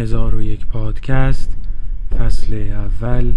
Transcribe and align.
هزار 0.00 0.34
و 0.34 0.42
یک 0.42 0.66
پادکست 0.66 1.56
فصل 2.18 2.54
اول 2.54 3.32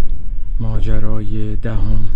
ماجرای 0.60 1.56
دهم 1.56 2.08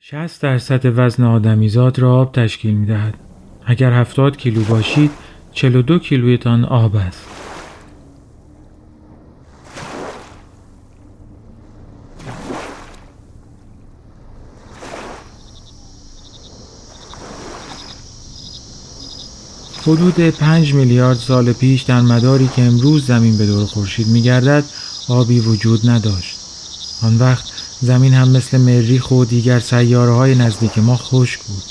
شست 0.00 0.42
درصد 0.42 0.98
وزن 0.98 1.24
آدمیزاد 1.24 1.98
را 1.98 2.14
آب 2.14 2.32
تشکیل 2.32 2.74
می 2.74 2.86
دهد. 2.86 3.14
اگر 3.66 3.92
هفتاد 3.92 4.36
کیلو 4.36 4.64
باشید 4.64 5.10
دو 5.82 5.98
کیلویتان 5.98 6.64
آب 6.64 6.96
است. 6.96 7.51
حدود 19.82 20.20
5 20.30 20.74
میلیارد 20.74 21.18
سال 21.18 21.52
پیش 21.52 21.82
در 21.82 22.00
مداری 22.00 22.48
که 22.56 22.62
امروز 22.62 23.06
زمین 23.06 23.38
به 23.38 23.46
دور 23.46 23.66
خورشید 23.66 24.08
میگردد 24.08 24.64
آبی 25.08 25.40
وجود 25.40 25.90
نداشت. 25.90 26.36
آن 27.02 27.18
وقت 27.18 27.44
زمین 27.80 28.14
هم 28.14 28.28
مثل 28.28 28.58
مریخ 28.58 29.10
و 29.10 29.24
دیگر 29.24 29.60
سیاره 29.60 30.12
های 30.12 30.34
نزدیک 30.34 30.78
ما 30.78 30.96
خشک 30.96 31.40
بود. 31.40 31.62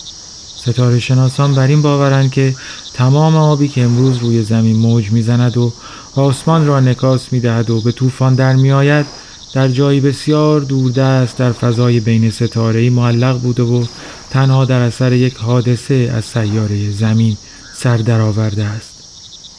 ستاره 0.57 0.99
شناسان 0.99 1.55
بر 1.55 1.67
این 1.67 1.81
باورند 1.81 2.31
که 2.31 2.55
تمام 2.93 3.35
آبی 3.35 3.67
که 3.67 3.83
امروز 3.83 4.17
روی 4.17 4.43
زمین 4.43 4.75
موج 4.75 5.11
می‌زند 5.11 5.57
و 5.57 5.73
آسمان 6.15 6.67
را 6.67 6.79
نکاس 6.79 7.33
می‌دهد 7.33 7.69
و 7.69 7.81
به 7.81 7.91
طوفان 7.91 8.35
در 8.35 8.55
میآید 8.55 9.05
در 9.53 9.67
جایی 9.67 9.99
بسیار 9.99 10.61
دوردست 10.61 11.37
در 11.37 11.51
فضای 11.51 11.99
بین 11.99 12.31
ستاره‌ای 12.31 12.89
معلق 12.89 13.41
بوده 13.41 13.63
و 13.63 13.85
تنها 14.29 14.65
در 14.65 14.81
اثر 14.81 15.13
یک 15.13 15.35
حادثه 15.35 16.11
از 16.15 16.25
سیاره 16.25 16.91
زمین 16.91 17.37
سر 17.83 17.97
درآورده 17.97 18.63
است. 18.63 18.93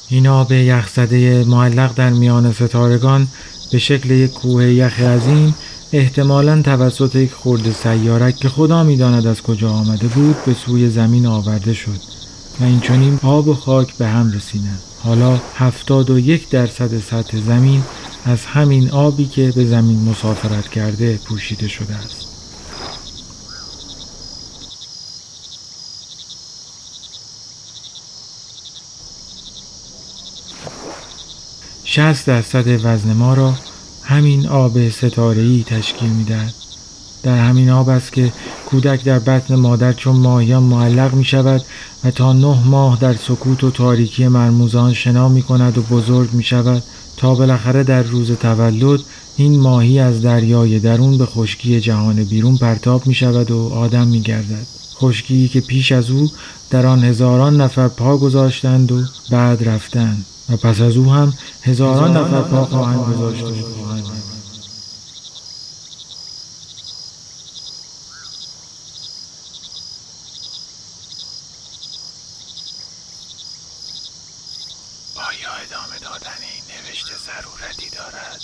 این 0.08 0.26
آب 0.26 0.52
یخزده 0.52 1.44
معلق 1.44 1.94
در 1.94 2.10
میان 2.10 2.52
ستارگان 2.52 3.28
به 3.72 3.78
شکل 3.78 4.10
یک 4.10 4.30
کوه 4.30 4.64
یخ 4.72 5.00
عظیم 5.00 5.54
احتمالا 5.92 6.62
توسط 6.62 7.14
یک 7.16 7.32
خورد 7.32 7.72
سیارک 7.72 8.36
که 8.36 8.48
خدا 8.48 8.84
می‌داند 8.84 9.26
از 9.26 9.42
کجا 9.42 9.70
آمده 9.70 10.06
بود 10.06 10.36
به 10.46 10.54
سوی 10.54 10.90
زمین 10.90 11.26
آورده 11.26 11.74
شد 11.74 12.00
و 12.60 12.64
این 12.64 12.80
چنین 12.80 13.18
آب 13.22 13.48
و 13.48 13.54
خاک 13.54 13.96
به 13.96 14.06
هم 14.06 14.32
رسیدند. 14.32 14.80
حالا 15.04 15.40
هفتاد 15.54 16.10
و 16.10 16.18
یک 16.18 16.48
درصد 16.48 16.98
سطح 16.98 17.40
زمین 17.40 17.82
از 18.24 18.44
همین 18.44 18.90
آبی 18.90 19.26
که 19.26 19.52
به 19.56 19.66
زمین 19.66 20.08
مسافرت 20.08 20.68
کرده 20.68 21.20
پوشیده 21.28 21.68
شده 21.68 21.94
است. 21.94 22.21
60 31.94 32.26
درصد 32.26 32.84
وزن 32.84 33.12
ما 33.12 33.34
را 33.34 33.54
همین 34.02 34.48
آب 34.48 34.88
ستاره‌ای 34.88 35.64
تشکیل 35.66 36.08
می‌دهد. 36.08 36.54
در 37.22 37.38
همین 37.38 37.70
آب 37.70 37.88
است 37.88 38.12
که 38.12 38.32
کودک 38.66 39.04
در 39.04 39.18
بطن 39.18 39.54
مادر 39.54 39.92
چون 39.92 40.16
ماهیان 40.16 40.62
معلق 40.62 41.14
می 41.14 41.24
شود 41.24 41.62
و 42.04 42.10
تا 42.10 42.32
نه 42.32 42.66
ماه 42.66 42.98
در 43.00 43.14
سکوت 43.14 43.64
و 43.64 43.70
تاریکی 43.70 44.28
مرموزان 44.28 44.94
شنا 44.94 45.28
می 45.28 45.42
کند 45.42 45.78
و 45.78 45.82
بزرگ 45.82 46.32
می 46.32 46.42
شود 46.42 46.82
تا 47.16 47.34
بالاخره 47.34 47.84
در 47.84 48.02
روز 48.02 48.30
تولد 48.30 49.00
این 49.36 49.60
ماهی 49.60 49.98
از 49.98 50.22
دریای 50.22 50.78
درون 50.78 51.18
به 51.18 51.26
خشکی 51.26 51.80
جهان 51.80 52.24
بیرون 52.24 52.56
پرتاب 52.56 53.06
می 53.06 53.14
شود 53.14 53.50
و 53.50 53.68
آدم 53.74 54.06
می 54.06 54.20
گردد 54.20 54.66
خشکی 54.94 55.48
که 55.48 55.60
پیش 55.60 55.92
از 55.92 56.10
او 56.10 56.30
در 56.70 56.86
آن 56.86 57.04
هزاران 57.04 57.60
نفر 57.60 57.88
پا 57.88 58.16
گذاشتند 58.16 58.92
و 58.92 59.02
بعد 59.30 59.68
رفتند. 59.68 60.26
و 60.48 60.56
پس 60.56 60.80
از 60.80 60.96
او 60.96 61.12
هم 61.12 61.34
هزاران 61.62 62.16
نفر 62.16 62.42
پا 62.42 62.64
خواهند 62.64 63.14
گذاشت 63.14 63.44
آیا 75.14 75.52
ادامه 75.52 75.98
دادن 75.98 76.38
این 76.40 76.64
نوشته 76.76 77.14
ضرورتی 77.26 77.90
دارد 77.90 78.40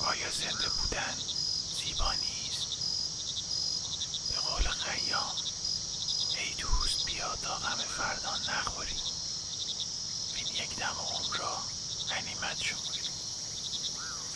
و 0.00 0.02
آیا 0.02 0.30
زنده 0.30 0.68
بودن 0.80 1.14
زیبا 1.78 2.12
نیست 2.12 2.66
به 4.28 4.36
قول 4.40 4.68
خیام 4.70 5.34
ای 6.38 6.54
دوست 6.58 7.06
بیا 7.06 7.29
تا 7.42 7.54
غم 7.54 7.76
فردا 7.76 8.36
نخوری. 8.36 8.96
این 10.36 10.46
یک 10.46 10.76
دم 10.76 10.96
عمر 11.10 11.36
را 11.38 11.58
غنیمت 12.08 12.62
شماری 12.62 13.00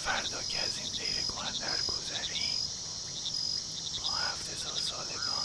فردا 0.04 0.42
که 0.42 0.62
از 0.62 0.78
این 0.78 0.92
دیر 0.92 1.25
گوهن 1.28 1.76
گذریم 1.88 2.59
با 4.00 4.15
هفت 4.15 4.48
هزار 4.53 4.78
سالگان 4.81 5.44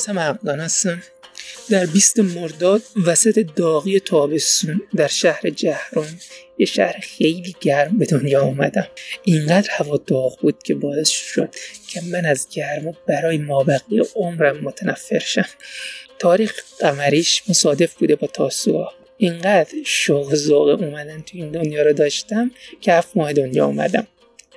میسم 0.00 0.18
حقدان 0.18 0.60
هستم. 0.60 1.02
در 1.70 1.86
20 1.86 2.18
مرداد 2.18 2.82
وسط 3.06 3.46
داغی 3.56 4.00
تابستون 4.00 4.80
در 4.96 5.06
شهر 5.06 5.50
جهران 5.50 6.08
یه 6.58 6.66
شهر 6.66 7.00
خیلی 7.02 7.54
گرم 7.60 7.98
به 7.98 8.06
دنیا 8.06 8.42
آمدم 8.42 8.86
اینقدر 9.24 9.70
هوا 9.70 9.96
داغ 9.96 10.40
بود 10.40 10.62
که 10.62 10.74
باعث 10.74 11.08
شد 11.08 11.54
که 11.88 12.00
من 12.00 12.26
از 12.26 12.48
گرما 12.52 12.94
برای 13.06 13.38
مابقی 13.38 14.02
عمرم 14.14 14.60
متنفر 14.60 15.18
شم. 15.18 15.46
تاریخ 16.18 16.54
قمریش 16.78 17.42
مصادف 17.48 17.94
بوده 17.94 18.16
با 18.16 18.26
تاسوعا 18.26 18.88
اینقدر 19.16 19.74
شوق 19.84 20.34
ذوق 20.34 20.82
اومدن 20.82 21.20
تو 21.20 21.38
این 21.38 21.50
دنیا 21.50 21.82
رو 21.82 21.92
داشتم 21.92 22.50
که 22.80 22.92
هفت 22.92 23.16
ماه 23.16 23.32
دنیا 23.32 23.66
آمدم 23.66 24.06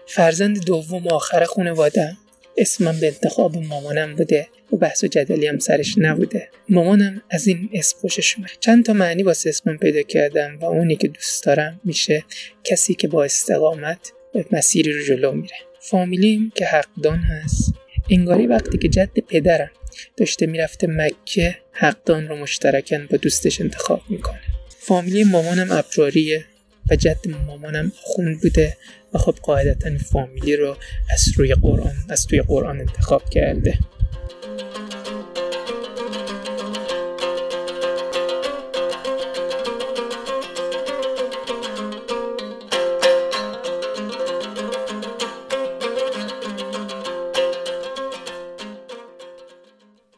فرزند 0.08 0.66
دوم 0.66 1.08
آخر 1.08 1.44
خانوادم 1.44 2.18
اسمم 2.58 3.00
به 3.00 3.08
انتخاب 3.08 3.58
مامانم 3.58 4.16
بوده. 4.16 4.48
و 4.74 4.78
بحث 4.78 5.04
و 5.04 5.08
جدلی 5.08 5.48
هم 5.48 5.60
سرش 5.60 5.96
نبوده. 5.98 6.50
مامانم 6.70 7.22
از 7.30 7.48
این 7.48 7.70
اسم 7.74 7.98
خوشش 8.00 8.36
اومد. 8.38 8.50
چند 8.60 8.86
تا 8.86 8.94
معنی 8.94 9.24
واسه 9.24 9.50
اسمم 9.50 9.78
پیدا 9.78 10.02
کردم 10.02 10.58
و 10.62 10.66
اونی 10.66 10.96
که 10.96 11.08
دوست 11.08 11.44
دارم 11.44 11.82
میشه 11.84 12.24
کسی 12.64 12.94
که 12.94 13.08
با 13.08 13.24
استقامت 13.24 14.12
به 14.34 14.46
مسیری 14.52 14.94
رو 14.94 15.04
جلو 15.04 15.32
میره. 15.32 15.56
فامیلیم 15.80 16.52
که 16.56 16.66
حقدان 16.66 17.20
هست. 17.20 17.74
انگاری 18.10 18.48
وقتی 18.48 18.78
که 18.78 18.90
جد 18.90 19.20
پدرم 19.30 19.72
داشته 20.18 20.46
می‌رفته 20.46 20.88
مکه 20.90 21.58
حقدان 21.72 22.28
رو 22.28 22.36
مشترکن 22.36 23.08
با 23.08 23.18
دوستش 23.18 23.62
انتخاب 23.62 24.02
می‌کنه. 24.10 24.42
فامیلی 24.80 25.24
مامانم 25.24 25.72
ابراریه 25.72 26.46
و 26.92 26.96
جد 26.96 27.20
مامانم 27.48 27.92
خون 27.96 28.38
بوده 28.38 28.78
و 29.14 29.18
خب 29.18 29.36
قاعدتا 29.42 29.98
فامیلی 29.98 30.56
رو 30.56 30.78
از 31.14 31.26
روی 31.38 31.54
قرآن 31.54 31.96
از 32.10 32.28
توی 32.28 32.42
قرآن 32.42 32.80
انتخاب 32.80 33.30
کرده. 33.30 33.80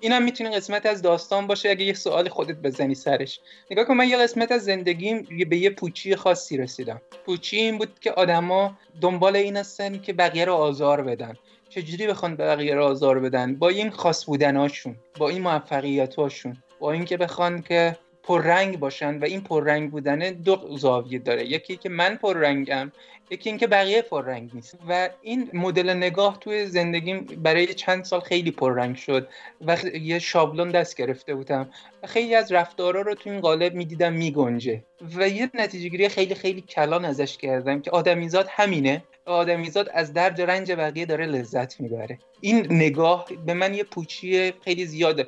اینم 0.06 0.24
می‌تونه 0.24 0.50
قسمت 0.50 0.86
از 0.86 1.02
داستان 1.02 1.48
باشه 1.48 1.70
اگه 1.70 1.86
یه 1.86 1.94
سوال 1.94 2.30
خودت 2.30 2.56
بزنی 2.56 2.96
سرش. 2.96 3.40
نگاه 3.72 3.86
کن 3.86 3.94
من 3.94 4.08
یه 4.08 4.18
قسمت 4.18 4.52
از 4.52 4.64
زندگیم 4.64 5.28
به 5.50 5.58
یه 5.58 5.70
پوچی 5.70 6.16
خاصی 6.16 6.58
رسیدم. 6.58 7.02
پوچی 7.26 7.58
این 7.58 7.78
بود 7.78 8.00
که 8.00 8.12
آدما 8.12 8.78
دنبال 9.02 9.36
این 9.36 9.58
هستن 9.58 9.98
که 9.98 10.14
بقیه 10.14 10.46
رو 10.46 10.54
آزار 10.54 11.02
بدن. 11.02 11.34
چجوری 11.70 12.08
بخوان 12.08 12.36
بقیه 12.36 12.76
رو 12.76 12.86
آزار 12.86 13.20
بدن؟ 13.20 13.56
با 13.56 13.70
این 13.70 13.90
خاص 13.90 14.26
بودناشون 14.26 14.96
با 15.18 15.30
این 15.30 15.42
موفقیتاشون 15.42 16.58
با 16.80 16.92
اینکه 16.92 17.18
بخوان 17.18 17.62
که 17.62 17.98
پررنگ 18.28 18.80
باشن 18.80 19.20
و 19.20 19.24
این 19.26 19.42
پررنگ 19.42 19.92
بودن 19.92 20.20
دو 20.20 20.78
زاویه 20.78 21.20
داره. 21.20 21.46
یکی 21.46 21.78
که 21.78 21.90
من 21.90 22.16
پررنگم 22.16 22.92
یکی 23.30 23.50
اینکه 23.50 23.68
بقیه 23.68 24.02
پررنگ 24.02 24.52
نیست. 24.54 24.78
و 24.90 25.10
این 25.22 25.50
مدل 25.54 25.90
نگاه 25.90 26.40
توی 26.40 26.66
زندگیم 26.66 27.20
برای 27.20 27.74
چند 27.74 28.04
سال 28.04 28.20
خیلی 28.20 28.52
پررنگ 28.52 28.96
شد 28.96 29.28
و 29.62 29.78
یه 30.02 30.20
شابلون 30.20 30.72
دست 30.72 30.96
گرفته 30.96 31.36
بودم. 31.36 31.70
و 32.04 32.08
خیلی 32.08 32.36
از 32.36 32.52
رفتارا 32.52 33.02
رو 33.02 33.16
تو 33.16 33.30
این 33.30 33.40
قالب 33.40 33.74
می‌دیدم 33.74 34.14
میگنجه. 34.14 34.84
و 35.16 35.30
یه 35.30 35.50
نتیجه 35.54 35.90
گیری 35.90 36.10
خیلی 36.10 36.36
خیلی 36.36 36.62
کلان 36.62 37.06
ازش 37.06 37.38
کردم 37.38 37.82
که 37.82 37.92
آدمیزاد 37.92 38.48
همینه. 38.50 39.04
آدمیزاد 39.26 39.90
از 39.94 40.14
درد 40.14 40.42
رنج 40.42 40.72
بقیه 40.72 41.06
داره 41.06 41.26
لذت 41.26 41.80
می‌بره. 41.80 42.20
این 42.42 42.68
نگاه 42.70 43.28
به 43.46 43.54
من 43.54 43.74
یه 43.74 43.84
پوچی 43.84 44.54
خیلی 44.64 44.86
زیاده. 44.86 45.28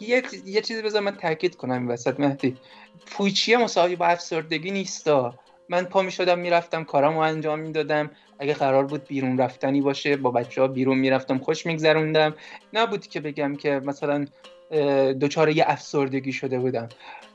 یه, 0.00 0.22
یه 0.44 0.60
چیزی 0.60 0.82
بذار 0.82 1.02
من 1.02 1.16
تاکید 1.16 1.56
کنم 1.56 1.72
این 1.72 1.88
وسط 1.88 2.20
مهدی. 2.20 2.56
پوچی 3.06 3.56
مساوی 3.56 3.96
با 3.96 4.06
افسردگی 4.06 4.70
نیستا. 4.70 5.34
من 5.68 5.84
پا 5.84 6.02
می 6.02 6.10
شدم 6.10 6.38
می‌رفتم 6.38 6.84
کارامو 6.84 7.18
انجام 7.18 7.58
می‌دادم. 7.58 8.10
اگه 8.38 8.54
قرار 8.54 8.84
بود 8.84 9.06
بیرون 9.06 9.38
رفتنی 9.38 9.80
باشه 9.80 10.16
با 10.16 10.30
بچه 10.30 10.60
ها 10.60 10.66
بیرون 10.66 10.98
می‌رفتم 10.98 11.38
خوش 11.38 11.66
میگذروندم. 11.66 12.34
نبود 12.72 13.06
که 13.06 13.20
بگم 13.20 13.56
که 13.56 13.70
مثلا 13.70 14.26
دوچار 15.12 15.48
یه 15.48 15.64
افسردگی 15.66 16.32
شده 16.32 16.58
بودم. 16.58 16.88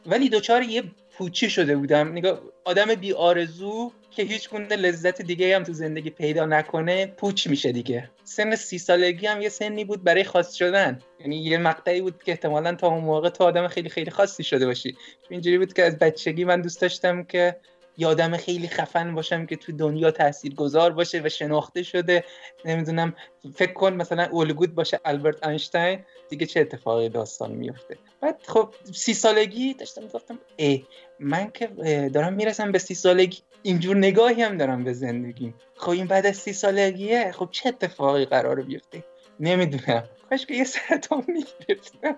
ولی 0.06 0.30
دوچار 0.30 0.63
یه 0.63 0.84
پوچی 1.19 1.50
شده 1.50 1.75
بودم. 1.75 2.12
نگاه 2.12 2.42
آدم 2.66 2.95
بی 2.95 3.13
آرزو 3.13 3.92
که 4.12 4.24
هیچ 4.24 4.50
گونه 4.50 4.75
لذت 4.75 5.21
دیگه 5.21 5.56
هم 5.56 5.63
تو 5.63 5.74
زندگی 5.74 6.10
پیدا 6.10 6.45
نکنه 6.45 7.06
پوچ 7.06 7.48
میشه 7.48 7.71
دیگه. 7.71 8.10
سن 8.24 8.56
سی 8.56 8.77
سالگی 8.77 9.27
هم 9.27 9.42
یه 9.42 9.50
سنی 9.50 9.86
بود 9.86 10.04
برای 10.04 10.24
خاص 10.24 10.54
شدن. 10.54 11.00
یعنی 11.19 11.36
یه 11.36 11.57
مقطعی 11.57 12.01
بود 12.01 12.24
که 12.24 12.31
احتمالا 12.31 12.75
تا 12.75 12.88
اون 12.88 13.04
موقع 13.04 13.30
تو 13.30 13.44
آدم 13.44 13.68
خیلی 13.68 13.89
خیلی 13.89 14.12
خاصی 14.12 14.44
شده 14.44 14.66
باشی. 14.66 14.98
اینجوری 15.30 15.57
بود 15.57 15.74
که 15.74 15.83
از 15.83 16.00
بچگی 16.00 16.45
من 16.45 16.62
دوست 16.62 16.81
داشتم 16.81 17.24
که 17.24 17.56
یادم 18.00 18.38
خیلی 18.38 18.68
خفن 18.68 19.16
باشم 19.16 19.46
که 19.46 19.56
تو 19.56 19.72
دنیا 19.72 20.12
تاثیر 20.12 20.56
گذار 20.56 20.92
باشه 20.92 21.22
و 21.25 21.30
شناخته 21.30 21.84
شده. 21.84 22.24
نمی‌دونم 22.66 23.13
فکر 23.56 23.74
کن 23.74 23.94
مثلا 23.94 24.28
اولگود 24.31 24.75
باشه 24.75 25.00
البرت 25.06 25.48
اینشتین 25.48 26.00
دیگه 26.30 26.46
چه 26.46 26.60
اتفاقی 26.60 27.10
داستان 27.10 27.51
میفته 27.51 27.98
بعد 28.22 28.44
خب 28.48 28.74
سی 28.94 29.13
سالگی 29.13 29.74
داشتم 29.74 30.07
گفتم 30.07 30.40
ای 30.57 30.86
من 31.19 31.51
که 31.51 31.68
دارم 32.13 32.34
می‌رسم 32.34 32.72
به 32.72 32.80
سی 32.80 32.94
سالگی 32.94 33.40
اینجور 33.63 33.98
نگاهی 33.98 34.42
هم 34.42 34.57
دارم 34.57 34.84
به 34.84 34.94
زندگی. 34.94 35.54
خب 35.75 35.90
این 35.90 36.07
بعد 36.07 36.25
از 36.25 36.38
سی 36.38 36.54
سالگیه؟ 36.54 37.31
خب 37.31 37.50
چه 37.52 37.69
اتفاقی 37.69 38.25
قرار 38.25 38.62
بیفته؟ 38.62 39.04
نمی‌دونم. 39.40 40.04
کاش 40.30 40.45
که 40.45 40.54
یه 40.54 40.63
سرطان 40.63 41.25
می‌گرفتم. 41.28 42.16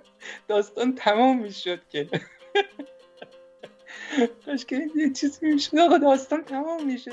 داستان 0.47 0.95
تمام 0.95 1.41
می‌شد 1.41 1.79
که. 1.89 2.07
کاش 4.45 4.65
که 4.65 4.89
یه 4.95 5.09
چیزی 5.09 5.53
می‌شد 5.53 5.77
آقا 5.77 5.97
داستان 5.97 6.43
تمام 6.43 6.85
میشه 6.85 7.11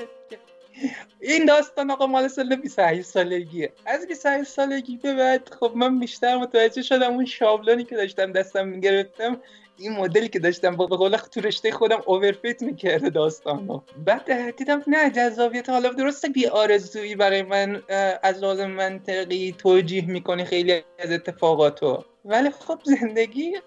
این 1.21 1.45
داستان 1.45 1.91
آقا 1.91 2.07
مال 2.07 2.27
سال 2.27 2.55
28 2.55 3.01
سالگیه 3.01 3.71
از 3.85 4.07
28 4.07 4.49
سالگی 4.49 4.97
به 4.97 5.13
بعد 5.13 5.49
خب 5.59 5.71
من 5.75 5.99
بیشتر 5.99 6.37
متوجه 6.37 6.81
شدم 6.81 7.13
اون 7.13 7.25
شابلونی 7.25 7.83
که 7.83 7.95
داشتم 7.95 8.31
دستم 8.31 8.67
می‌گرفتم 8.67 9.41
این 9.77 9.91
مدلی 9.91 10.27
که 10.27 10.39
داشتم 10.39 10.75
با 10.75 10.85
قول 10.85 11.17
تو 11.17 11.41
رشته 11.41 11.71
خودم 11.71 12.01
اوورفیت 12.05 12.61
می‌کرده 12.61 13.09
داستان 13.09 13.67
رو 13.67 13.83
بعد 14.05 14.55
دیدم 14.55 14.83
نه 14.87 15.09
جذابیت 15.09 15.69
حالا 15.69 15.89
درسته 15.89 16.29
بی 16.29 16.47
آرزویی 16.47 17.15
برای 17.15 17.41
من 17.41 17.81
از 18.23 18.39
لازم 18.39 18.71
منطقی 18.71 19.55
توجیه 19.57 20.05
می‌کنی 20.05 20.45
خیلی 20.45 20.83
از 20.99 21.11
اتفاقاتو 21.11 22.03
ولی 22.25 22.49
خب 22.49 22.79
زندگی 22.83 23.57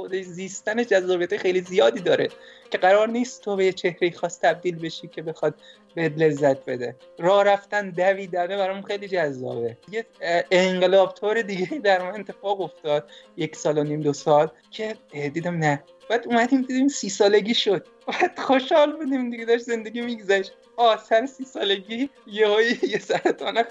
خودش 0.00 0.24
زیستن 0.24 0.84
جذابیت 0.84 1.36
خیلی 1.36 1.60
زیادی 1.60 2.00
داره 2.00 2.28
که 2.70 2.78
قرار 2.78 3.08
نیست 3.08 3.42
تو 3.42 3.56
به 3.56 3.64
یه 3.64 3.72
چهره 3.72 4.10
خاص 4.10 4.40
تبدیل 4.40 4.78
بشی 4.78 5.08
که 5.08 5.22
بخواد 5.22 5.54
به 5.94 6.08
لذت 6.08 6.64
بده. 6.64 6.96
راه 7.18 7.44
رفتن 7.44 7.90
دویدنه 7.90 8.56
برام 8.56 8.82
خیلی 8.82 9.08
جذابه. 9.08 9.76
یه 9.92 10.06
انقلاب 10.50 11.14
طور 11.14 11.42
دیگه 11.42 11.78
در 11.78 12.02
من 12.02 12.20
اتفاق 12.20 12.60
افتاد. 12.60 13.10
یک 13.36 13.56
سال 13.56 13.78
و 13.78 13.82
نیم 13.84 14.00
دو 14.00 14.12
سال 14.12 14.50
که 14.70 14.94
دیدم 15.10 15.58
نه. 15.58 15.82
بعد 16.10 16.26
اومدیم 16.26 16.62
دیدیم 16.62 16.88
سی 16.88 17.08
سالگی 17.08 17.54
شد. 17.54 17.86
بعد 18.06 18.38
خوشحال 18.38 18.92
بودیم 18.92 19.30
دیگه 19.30 19.44
داشت 19.44 19.62
زندگی 19.62 20.00
میگذشت. 20.00 20.52
آه 20.76 21.04
سر 21.04 21.26
سی 21.26 21.44
سالگی 21.44 22.10
یه 22.26 22.48
یه 22.82 22.98
سرطان 22.98 23.64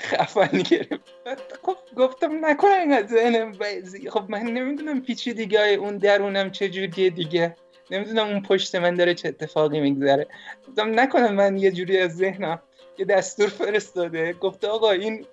خفن 0.00 0.58
گرفت. 0.58 1.00
خب 1.62 1.76
گفتم 1.96 2.46
نکنه 2.46 2.70
اینقدر 2.70 3.06
ذهنم 3.06 3.52
خب 4.10 4.24
من 4.28 4.42
نمی‌دونم 4.42 5.02
پیچی 5.02 5.32
دیگه 5.32 5.60
اون 5.60 5.98
درونم 5.98 6.50
چجوریه 6.50 7.10
دیگه. 7.10 7.56
نمی‌دونم 7.90 8.26
اون 8.26 8.42
پشت 8.42 8.74
من 8.74 8.94
داره 8.94 9.14
چه 9.14 9.28
اتفاقی 9.28 9.80
میگذره. 9.80 10.26
گفتم 10.68 11.00
نکنم 11.00 11.34
من 11.34 11.58
یه 11.58 11.70
جوری 11.70 11.98
از 11.98 12.16
ذهنم 12.16 12.62
یه 12.98 13.04
دستور 13.04 13.48
فرستاده. 13.48 14.32
گفته 14.32 14.68
آقا 14.68 14.90
این 14.90 15.26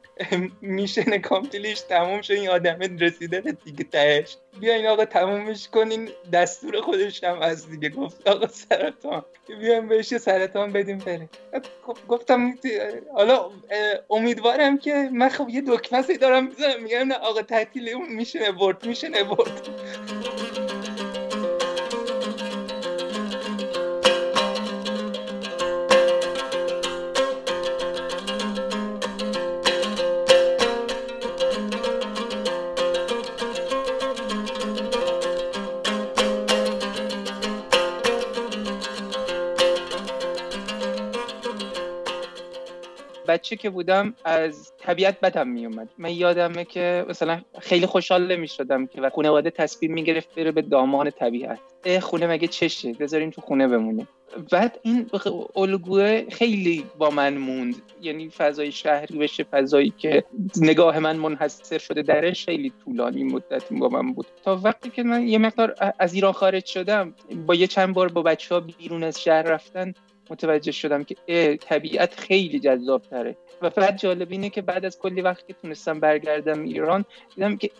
میشن 0.62 1.18
کامپلیش 1.18 1.82
تموم 1.82 2.22
شد 2.22 2.34
این 2.34 2.50
آدم 2.50 2.80
رسیده 3.00 3.42
دیگه 3.66 3.84
تهش. 3.84 4.38
بیاین 4.60 4.86
آقا 4.86 5.06
تمومش 5.06 5.68
کنین 5.68 6.10
دستور 6.34 6.82
خودش 6.82 7.24
هم 7.24 7.40
از 7.40 7.70
دیگه. 7.70 7.90
گفت 7.90 8.28
آقا 8.28 8.48
سرطان. 8.48 9.26
بیاین 9.60 9.88
بهش 9.88 10.18
سرطان 10.18 10.72
بدیم 10.72 10.98
بره. 10.98 11.30
گفتم 12.08 12.54
حالا 13.14 13.50
امیدوارم 14.10 14.78
که 14.78 15.10
من 15.14 15.30
خب 15.30 15.50
یه 15.50 15.64
دکمه 15.68 16.18
دارم 16.18 16.48
می‌زنم 16.48 16.84
میگم 16.84 16.98
نه 16.98 17.16
آقا 17.16 17.42
تعطیل 17.42 17.90
میشه 18.10 18.52
برد 18.52 18.86
میشه 18.86 19.10
برد. 19.10 19.70
بچه 43.36 43.56
که 43.56 43.70
بودم 43.70 44.14
از 44.26 44.74
طبیعت 44.78 45.20
بدم 45.20 45.48
میومد. 45.48 45.90
من 45.98 46.10
یادمه 46.10 46.66
که 46.66 47.06
مثلا 47.10 47.42
خیلی 47.60 47.86
خوشحال 47.86 48.32
نمی 48.32 48.48
شدم 48.48 48.88
که 48.88 49.10
خانواده 49.16 49.50
تصمیم 49.50 49.94
می‌گرفت 49.94 50.36
بره 50.36 50.52
به 50.52 50.62
دامان 50.62 51.10
طبیعت. 51.10 51.60
اه 51.86 52.00
خونه 52.00 52.28
مگه 52.28 52.48
چشه؟ 52.48 52.94
بذاریم 52.94 53.30
تو 53.30 53.42
خونه 53.42 53.68
بمونه. 53.68 54.08
بعد 54.52 54.80
این 54.82 55.10
الگوه 55.56 56.30
خیلی 56.30 56.86
با 56.98 57.10
من 57.10 57.38
موند. 57.38 57.76
یعنی 58.02 58.30
فضای 58.30 58.72
شهری 58.72 59.18
بشه 59.18 59.44
فضایی 59.44 59.94
که 59.98 60.24
نگاه 60.58 61.00
من 61.00 61.16
منحصر 61.16 61.78
شده 61.78 62.02
درش 62.02 62.46
خیلی 62.46 62.74
طولانی 62.84 63.24
مدت 63.24 63.74
با 63.74 63.90
من 63.90 64.14
بود. 64.14 64.26
تا 64.44 64.60
وقتی 64.64 64.90
که 64.90 65.04
من 65.04 65.28
یه 65.28 65.38
مقدار 65.38 65.76
از 66.00 66.14
ایران 66.14 66.34
خارج 66.34 66.66
شدم 66.66 67.14
با 67.46 67.56
یه 67.56 67.68
چند 67.68 67.94
بار 67.94 68.08
با 68.10 68.22
بچه 68.22 68.56
ها 68.56 68.62
بیرون 68.62 69.04
از 69.04 69.22
شهر 69.22 69.42
رفتن 69.42 69.94
متوجه 70.30 70.72
شدم 70.72 71.04
که 71.04 71.58
طبیعت 71.58 72.20
خیلی 72.20 72.60
جذاب 72.60 73.02
تره 73.02 73.36
و 73.62 73.70
بعد 73.70 73.98
جالب 73.98 74.32
اینه 74.32 74.50
که 74.50 74.62
بعد 74.62 74.86
از 74.86 75.00
کلی 75.00 75.22
وقت 75.22 75.48
که 75.48 75.56
تونستم 75.62 76.00
برگردم 76.00 76.64
ایران 76.64 77.06
دیدم 77.36 77.58
که 77.58 77.72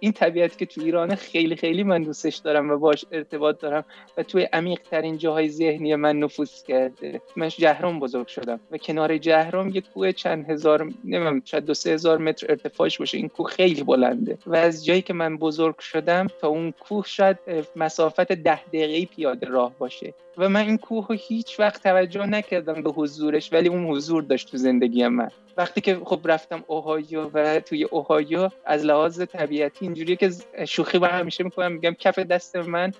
این 0.00 0.12
طبیعت 0.12 0.58
که 0.58 0.66
تو 0.66 0.80
ایران 0.80 1.14
خیلی 1.14 1.56
خیلی 1.56 1.82
من 1.82 2.02
دوستش 2.02 2.36
دارم 2.36 2.70
و 2.70 2.76
باش 2.76 3.04
ارتباط 3.12 3.60
دارم 3.60 3.84
و 4.16 4.22
توی 4.22 4.42
عمیق 4.42 4.80
ترین 4.90 5.18
جاهای 5.18 5.48
ذهنی 5.48 5.94
من 5.94 6.18
نفوذ 6.18 6.62
کرده. 6.62 7.20
من 7.36 7.48
جهرم 7.48 8.00
بزرگ 8.00 8.26
شدم 8.26 8.60
و 8.70 8.78
کنار 8.78 9.18
جهرم 9.18 9.68
یه 9.68 9.80
کوه 9.80 10.12
چند 10.12 10.50
هزار 10.50 10.92
نمیم 11.04 11.42
شاید 11.44 11.64
دو 11.64 11.74
سه 11.74 11.90
هزار 11.90 12.18
متر 12.18 12.46
ارتفاعش 12.48 12.98
باشه. 12.98 13.18
این 13.18 13.28
کوه 13.28 13.50
خیلی 13.50 13.82
بلنده. 13.82 14.38
و 14.46 14.56
از 14.56 14.84
جایی 14.84 15.02
که 15.02 15.12
من 15.12 15.36
بزرگ 15.36 15.78
شدم 15.78 16.26
تا 16.40 16.48
اون 16.48 16.72
کوه 16.72 17.04
شاید 17.06 17.38
مسافت 17.76 18.32
ده 18.32 18.64
دقیقه 18.64 19.06
پیاده 19.06 19.46
راه 19.46 19.72
باشه. 19.78 20.14
و 20.38 20.48
من 20.48 20.66
این 20.66 20.78
کوه 20.78 21.06
هیچ 21.10 21.60
وقت 21.60 21.86
توجه 21.94 22.26
نکردم 22.26 22.82
به 22.82 22.90
حضورش 22.90 23.52
ولی 23.52 23.68
اون 23.68 23.86
حضور 23.86 24.22
داشت 24.22 24.50
تو 24.50 24.56
زندگی 24.56 25.06
من. 25.08 25.30
وقتی 25.56 25.80
که 25.80 26.00
خب 26.04 26.20
رفتم 26.24 26.64
اوهایو 26.66 27.30
و 27.34 27.60
توی 27.60 27.84
اوهایو 27.84 28.48
از 28.64 28.84
لحاظ 28.84 29.22
طبیعتی 29.22 29.84
اینجوریه 29.84 30.16
که 30.16 30.30
شوخی 30.68 30.98
با 30.98 31.06
همیشه 31.06 31.44
می‌کنم 31.44 31.72
میگم 31.72 31.94
کف 31.98 32.18
دست 32.18 32.56
من 32.56 32.92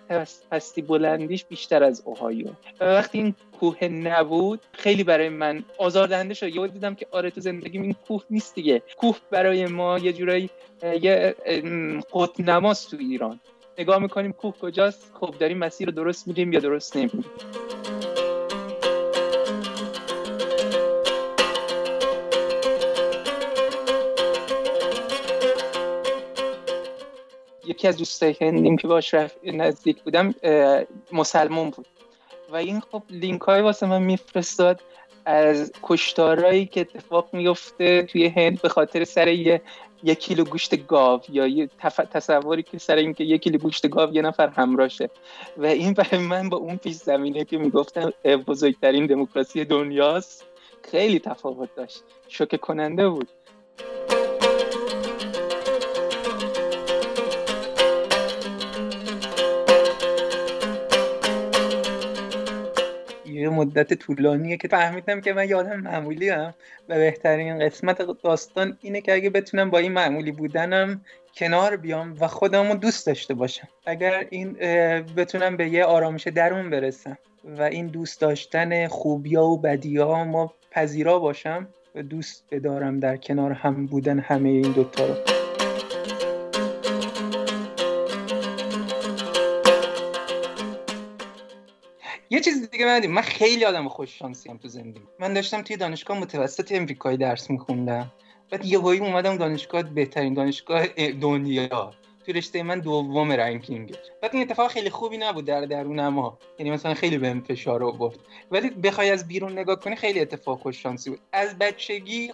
پستی 0.51 0.83
بلندیش 0.83 1.45
بیشتر 1.45 1.85
از 1.85 2.03
اوهایو. 2.05 2.47
وقتی 2.81 3.19
این 3.19 3.35
کوه 3.61 3.85
نبود 3.85 4.61
خیلی 4.73 5.05
برای 5.05 5.29
من 5.29 5.65
آزاردهنده 5.79 6.35
شد. 6.35 6.55
یه 6.55 6.67
دیدم 6.67 6.95
که 6.95 7.07
آره 7.11 7.31
تو 7.31 7.41
زندگی 7.41 7.79
این 7.79 7.95
کوه 8.09 8.23
نیست 8.31 8.55
دیگه. 8.55 8.83
کوه 8.97 9.17
برای 9.31 9.67
ما 9.67 9.99
یه 9.99 10.13
جورایی 10.13 10.51
یه 11.03 11.35
قطب 12.13 12.73
تو 12.91 12.97
ایران. 13.01 13.41
نگاه 13.79 13.99
می‌کنیم 13.99 14.33
کوه 14.33 14.55
کجاست؟ 14.61 15.13
خب 15.21 15.35
داریم 15.41 15.59
مسیر 15.59 15.87
رو 15.87 15.93
درست 15.93 16.29
میریم 16.29 16.53
یا 16.53 16.61
درست 16.61 16.97
نمیریم 16.97 17.25
یکی 27.67 27.89
از 27.89 27.97
دوستای 27.97 28.37
هندیم 28.41 28.77
که 28.77 28.89
باش 28.89 29.15
نزدیک 29.45 30.03
بودم 30.03 30.35
مسلمان 31.13 31.71
بود. 31.71 31.87
و 32.51 32.57
این 32.57 32.81
خب 32.81 33.03
لینک 33.11 33.41
های 33.41 33.61
واسه 33.61 33.87
من 33.87 34.03
میفرستاد 34.03 34.81
از 35.25 35.73
کشتارایی 35.83 36.67
که 36.67 36.81
اتفاق 36.81 37.29
میفته 37.33 38.03
توی 38.03 38.27
هند 38.27 38.63
به 38.63 38.69
خاطر 38.69 39.05
سر 39.05 39.29
یه 39.29 39.63
یک 40.03 40.19
کیلو 40.19 40.45
گوشت 40.45 40.87
گاو 40.87 41.21
یا 41.29 41.47
یه 41.47 41.69
تصوری 42.11 42.63
که 42.63 42.79
سر 42.79 42.97
اینکه 42.97 43.25
یک 43.25 43.43
کیلو 43.43 43.59
گوشت 43.59 43.89
گاو 43.89 44.15
یه 44.15 44.23
نفر 44.23 44.49
همراشه 44.49 45.11
و 45.57 45.67
این 45.67 45.93
برای 45.93 46.19
من 46.19 46.49
با 46.49 46.57
اون 46.57 46.77
پیش 46.77 46.95
زمینه 46.95 47.45
که 47.45 47.59
می‌گفتم 47.59 48.13
بزرگترین 48.47 49.07
دموکراسی 49.07 49.65
دنیاست. 49.65 50.45
خیلی 50.91 51.19
تفاوت 51.19 51.75
داشت. 51.75 52.03
شوکه 52.29 52.59
کننده 52.59 53.09
بود. 53.09 53.29
یه 63.35 63.49
مدت 63.49 63.95
طولانیه 63.95 64.57
که 64.57 64.69
فهمیدم 64.69 65.21
که 65.21 65.33
من 65.33 65.49
یادم 65.49 65.81
معمولی 65.81 66.29
هم 66.29 66.55
و 66.89 66.95
بهترین 66.95 67.59
قسمت 67.59 68.03
داستان 68.23 68.79
اینه 68.81 69.01
که 69.01 69.15
اگه 69.15 69.31
بتونم 69.31 69.71
با 69.71 69.79
این 69.79 69.93
معمولی 69.93 70.33
بودنم 70.33 71.01
کنار 71.37 71.77
بیام 71.77 72.15
و 72.21 72.29
خودم 72.29 72.69
رو 72.69 72.75
دوست 72.75 73.07
داشته 73.07 73.35
باشم. 73.35 73.69
اگر 73.87 74.27
این 74.31 74.53
بتونم 75.17 75.57
به 75.57 75.69
یه 75.69 75.85
آرامش 75.85 76.27
درون 76.29 76.71
برسم 76.71 77.19
و 77.45 77.63
این 77.63 77.87
دوست 77.87 78.21
داشتن 78.21 78.89
خوبیا 78.89 79.45
و 79.45 79.61
بدیا 79.61 80.25
ما 80.25 80.55
پذیرا 80.71 81.19
باشم 81.19 81.69
و 81.95 82.03
دوست 82.03 82.45
بدارم 82.51 83.01
در 83.01 83.17
کنار 83.17 83.53
هم 83.53 83.87
بودن 83.87 84.19
همه 84.19 84.49
این 84.49 84.73
دوتا 84.73 85.07
رو. 85.07 85.34
چیز 92.45 92.71
دیگه 92.71 92.85
من 92.85 93.07
من 93.07 93.23
خیلی 93.23 93.65
آدم 93.65 93.89
خوش 93.89 94.19
شانسی 94.19 94.51
هم 94.51 94.59
تو 94.59 94.69
زندگی. 94.69 95.05
من 95.19 95.35
داشتم 95.35 95.63
توی 95.63 95.77
دانشگاه 95.77 96.19
متوسط 96.19 96.73
امریکایی 96.73 97.17
درس 97.17 97.51
میخوندم. 97.51 98.13
بعد 98.51 98.65
یه 98.65 98.79
هایی 98.79 99.01
اومدم 99.01 99.37
دانشگاه 99.37 99.83
بهترین 99.83 100.35
دانشگاه 100.35 100.87
دنیا. 101.21 101.91
تو 102.27 102.33
رشته 102.33 102.63
من 102.63 102.81
دوم 102.81 103.33
رنکینگ. 103.33 103.95
بعد 104.23 104.35
این 104.35 104.43
اتفاق 104.43 104.71
خیلی 104.71 104.91
خوبی 104.91 105.19
نبود 105.19 105.45
در 105.45 105.61
درون 105.61 106.09
ما. 106.09 106.39
یعنی 106.59 106.71
مثلا 106.71 106.95
خیلی 106.95 107.19
بهم 107.19 107.41
فشار 107.41 107.85
آورد. 107.85 108.19
ولی 108.51 108.71
بخوای 108.71 109.11
از 109.11 109.29
بیرون 109.29 109.53
نگاه 109.59 109.81
کنی 109.81 109.97
خیلی 109.97 110.21
اتفاق 110.21 110.61
خوش 110.61 110.83
شانسی 110.83 111.11
بود. 111.11 111.21
از 111.33 111.59
بچگی 111.59 112.33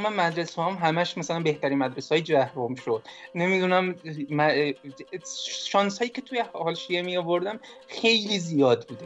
من 0.00 0.12
مدرسه 0.12 0.62
هم 0.62 0.74
همش 0.74 1.18
مثلا 1.18 1.40
بهترین 1.40 1.78
مدرسه 1.78 2.14
های 2.14 2.22
جهرم 2.22 2.74
شد. 2.74 3.02
نمی‌دونم 3.34 3.94
شانس 5.64 5.98
هایی 5.98 6.10
که 6.10 6.20
توی 6.20 6.44
حالشیه 6.52 7.02
می 7.02 7.16
آوردم 7.16 7.60
خیلی 7.88 8.38
زیاد 8.38 8.88
بوده. 8.88 9.04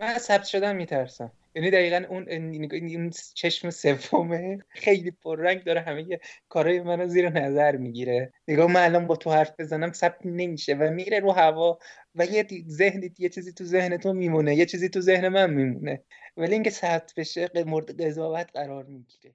من 0.00 0.18
ثبت 0.18 0.44
شدن 0.44 0.76
میترسم. 0.76 1.32
یعنی 1.56 1.70
دقیقا 1.70 2.04
اون 2.08 2.28
این 2.28 3.10
چشم 3.34 3.70
سومه 3.70 4.58
خیلی 4.68 5.10
پررنگ 5.10 5.64
داره 5.64 5.80
همه 5.80 6.18
کارهای 6.48 6.80
منو 6.80 7.08
زیر 7.08 7.28
نظر 7.30 7.76
می‌گیره. 7.76 8.32
نگاه 8.48 8.72
من 8.72 8.84
الان 8.84 9.06
با 9.06 9.16
تو 9.16 9.30
حرف 9.30 9.52
بزنم 9.58 9.92
ثبت 9.92 10.18
نمیشه 10.24 10.74
و 10.74 10.90
میره 10.90 11.20
رو 11.20 11.32
هوا 11.32 11.78
و 12.14 12.24
یه 12.26 12.46
ذهنی 12.68 13.14
یه 13.18 13.28
چیزی 13.28 13.52
تو 13.52 13.64
ذهن 13.64 13.96
تو 13.96 14.12
میمونه 14.12 14.56
یه 14.56 14.66
چیزی 14.66 14.88
تو 14.88 15.00
ذهن 15.00 15.28
من 15.28 15.50
میمونه. 15.50 16.02
ولی 16.36 16.52
اینکه 16.52 16.70
ثبت 16.70 17.12
بشه 17.16 17.48
مورد 17.66 18.02
قضاوت 18.02 18.50
قرار 18.54 18.84
می‌گیره. 18.84 19.34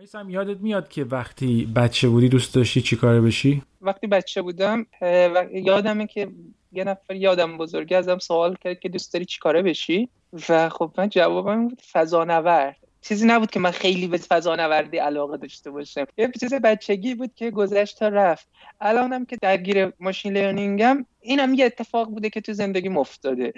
میسم 0.00 0.30
یادت 0.30 0.60
میاد 0.60 0.88
که 0.88 1.04
وقتی 1.04 1.72
بچه 1.76 2.08
بودی 2.08 2.28
دوست 2.28 2.54
داشتی 2.54 2.80
چی 2.80 2.96
کاره 2.96 3.20
بشی؟ 3.20 3.62
وقتی 3.80 4.06
بچه 4.06 4.42
بودم 4.42 4.86
یادمه 5.52 6.06
که 6.06 6.28
یه 6.72 6.84
نفر 6.84 7.14
یادم 7.14 7.58
بزرگی 7.58 7.94
ازم 7.94 8.18
سوال 8.18 8.56
کرد 8.56 8.80
که 8.80 8.88
دوست 8.88 9.12
داری 9.12 9.24
چیکاره 9.24 9.62
بشی؟ 9.62 10.08
و 10.48 10.68
خب 10.68 10.92
من 10.98 11.08
جوابم 11.08 11.68
بود 11.68 11.82
فضانورد. 11.92 12.76
چیزی 13.02 13.26
نبود 13.26 13.50
که 13.50 13.60
من 13.60 13.70
خیلی 13.70 14.06
به 14.08 14.16
فضانوردی 14.16 14.98
علاقه 14.98 15.36
داشته 15.36 15.70
باشم. 15.70 16.04
یه 16.18 16.32
چیز 16.40 16.54
بچگی 16.54 17.14
بود 17.14 17.30
که 17.34 17.50
گذشت 17.50 17.98
تا 17.98 18.08
رفت. 18.08 18.48
الانم 18.80 19.24
که 19.24 19.36
درگیر 19.36 19.92
ماشین 20.00 20.32
لرنینگم 20.32 21.06
اینم 21.20 21.54
یه 21.54 21.64
اتفاق 21.64 22.08
بوده 22.08 22.30
که 22.30 22.40
تو 22.40 22.52
زندگی 22.52 22.88
افتاده. 22.88 23.52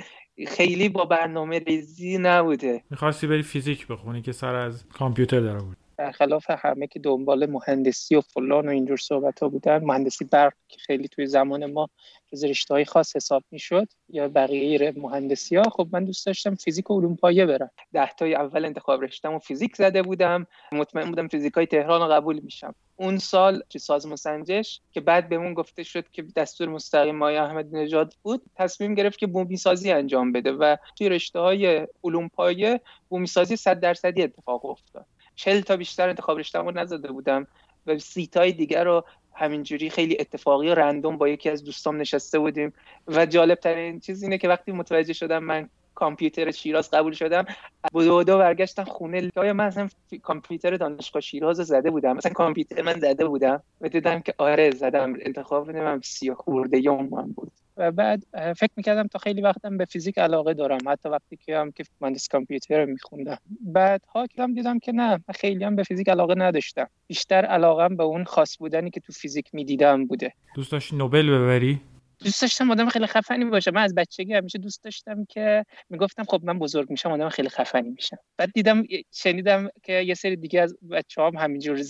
خیلی 0.46 0.88
با 0.88 1.04
برنامه 1.04 1.58
ریزی 1.58 2.18
نبوده. 2.18 2.82
می‌خواستی 2.90 3.26
بری 3.26 3.42
فیزیک 3.42 3.86
بخونی 3.86 4.22
که 4.22 4.32
سر 4.32 4.54
از 4.54 4.84
کامپیوتر 4.88 5.40
در 5.40 5.58
بود 5.58 5.76
برخلاف 6.02 6.50
همه 6.50 6.86
که 6.86 6.98
دنبال 6.98 7.46
مهندسی 7.46 8.16
و 8.16 8.20
فلان 8.20 8.68
و 8.68 8.70
اینجور 8.70 8.96
صحبت 8.96 9.42
ها 9.42 9.48
بودن 9.48 9.84
مهندسی 9.84 10.24
برق 10.24 10.52
که 10.68 10.78
خیلی 10.78 11.08
توی 11.08 11.26
زمان 11.26 11.66
ما 11.66 11.88
جز 12.32 12.44
رشته 12.44 12.84
خاص 12.84 13.16
حساب 13.16 13.44
می‌شد 13.50 13.88
یا 14.08 14.28
بقیه 14.28 14.92
مهندسی 14.96 15.56
ها 15.56 15.62
خب 15.62 15.88
من 15.92 16.04
دوست 16.04 16.26
داشتم 16.26 16.54
فیزیک 16.54 16.90
و 16.90 17.00
علوم 17.00 17.16
پایه 17.16 17.46
برم. 17.46 17.70
ده 17.92 18.10
تای 18.12 18.34
اول 18.34 18.64
انتخاب 18.64 19.02
رشتم 19.02 19.34
و 19.34 19.38
فیزیک 19.38 19.76
زده 19.76 20.02
بودم 20.02 20.46
مطمئن 20.72 21.08
بودم 21.08 21.28
فیزیک 21.28 21.52
های 21.52 21.66
تهران 21.66 22.00
رو 22.00 22.08
قبول 22.08 22.40
میشم. 22.40 22.74
اون 22.96 23.18
سال 23.18 23.62
چه 23.68 23.78
سازمان 23.78 24.16
سنجش 24.16 24.80
که 24.92 25.00
بعد 25.00 25.28
بهمون 25.28 25.54
گفته 25.54 25.82
شد 25.82 26.10
که 26.10 26.22
دستور 26.36 26.68
مستقیم 26.68 27.16
مایه 27.16 27.42
احمد 27.42 27.76
نژاد 27.76 28.14
بود 28.22 28.42
تصمیم 28.56 28.94
گرفت 28.94 29.18
که 29.18 29.26
بومی 29.26 29.56
سازی 29.56 29.92
انجام 29.92 30.32
بده 30.32 30.52
و 30.52 30.76
توی 30.98 31.08
رشته 31.08 31.38
های 31.38 31.86
علوم 32.04 32.28
پایه 32.28 32.80
بومی 33.08 33.26
سازی 33.26 33.56
100 33.56 33.80
درصدی 33.80 34.22
اتفاق 34.22 34.64
افتاد. 34.64 35.06
چل 35.34 35.60
تا 35.60 35.76
بیشتر 35.76 36.08
انتخاب 36.08 36.38
رشته‌مو 36.38 36.70
نزده 36.70 37.12
بودم 37.12 37.46
و 37.86 37.98
سیتای 37.98 38.52
دیگر 38.52 38.84
رو 38.84 39.04
همینجوری 39.34 39.90
خیلی 39.90 40.16
اتفاقی 40.20 40.68
و 40.68 40.74
رندوم 40.74 41.18
با 41.18 41.28
یکی 41.28 41.50
از 41.50 41.64
دوستام 41.64 41.96
نشسته 41.96 42.38
بودیم. 42.38 42.72
و 43.06 43.26
جالب 43.26 43.58
ترین 43.58 44.00
چیز 44.00 44.22
اینه 44.22 44.38
که 44.38 44.48
وقتی 44.48 44.72
متوجه 44.72 45.12
شدم 45.12 45.44
من 45.44 45.68
کامپیوتر 45.94 46.50
شیراز 46.50 46.90
قبول 46.90 47.12
شدم 47.12 47.44
دو 47.92 48.24
دو 48.24 48.38
برگشتم 48.38 48.84
خونه 48.84 49.30
آیا 49.36 49.52
من 49.52 49.64
اصلا 49.64 49.88
کامپیوتر 50.22 50.76
دانشگاه 50.76 51.22
شیراز 51.22 51.56
زده 51.56 51.90
بودم. 51.90 52.16
مثلا 52.16 52.32
کامپیوتر 52.32 52.82
من 52.82 53.00
زده 53.00 53.24
بودم 53.26 53.62
و 53.80 53.88
دیدم 53.88 54.20
که 54.20 54.34
آره 54.38 54.70
زدم. 54.70 55.14
انتخاب 55.20 55.70
من 55.70 56.00
سی 56.04 56.34
خورده 56.34 56.78
یوم 56.78 57.08
من 57.10 57.32
بود. 57.32 57.52
و 57.76 57.92
بعد 57.92 58.22
فکر 58.32 58.72
می‌کردم 58.76 59.06
تا 59.06 59.18
خیلی 59.18 59.42
وقتم 59.42 59.76
به 59.76 59.84
فیزیک 59.84 60.18
علاقه 60.18 60.54
دارم. 60.54 60.78
حتی 60.88 61.08
وقتی 61.08 61.36
که 61.36 61.56
هم 61.56 61.72
که 61.72 61.84
مهندس 62.00 62.28
کامپیوتر 62.28 62.84
میخوندم. 62.84 63.38
بعد 63.60 64.02
ها 64.14 64.26
هم 64.38 64.54
دیدم 64.54 64.78
که 64.78 64.92
نه 64.92 65.24
خیلی 65.34 65.64
هم 65.64 65.76
به 65.76 65.82
فیزیک 65.82 66.08
علاقه 66.08 66.34
نداشتم. 66.34 66.86
بیشتر 67.06 67.44
علاقم 67.44 67.96
به 67.96 68.04
اون 68.04 68.24
خاص 68.24 68.58
بودنی 68.58 68.90
که 68.90 69.00
تو 69.00 69.12
فیزیک 69.12 69.48
می‌دیدم 69.52 70.06
بوده. 70.06 70.32
دوست 70.54 70.72
داشتی 70.72 70.96
نوبل 70.96 71.30
ببری؟ 71.30 71.80
دوست 72.24 72.42
داشتم 72.42 72.70
آدم 72.70 72.88
خیلی 72.88 73.06
خفنی 73.06 73.44
باشه 73.44 73.70
من 73.70 73.82
از 73.82 73.94
بچگی 73.94 74.34
همیشه 74.34 74.58
دوست 74.58 74.84
داشتم 74.84 75.24
که 75.24 75.64
می‌گفتم 75.90 76.24
خب 76.24 76.40
من 76.44 76.58
بزرگ 76.58 76.90
میشم 76.90 77.12
آدم 77.12 77.28
خیلی 77.28 77.48
خفنی 77.48 77.90
میشم. 77.90 78.16
بعد 78.36 78.50
دیدم 78.54 78.82
شنیدم 79.14 79.68
که 79.82 79.92
یه 79.92 80.14
سری 80.14 80.36
دیگه 80.36 80.60
از 80.60 80.76
بچه 80.90 81.22
هم 81.22 81.36
همینجور 81.36 81.80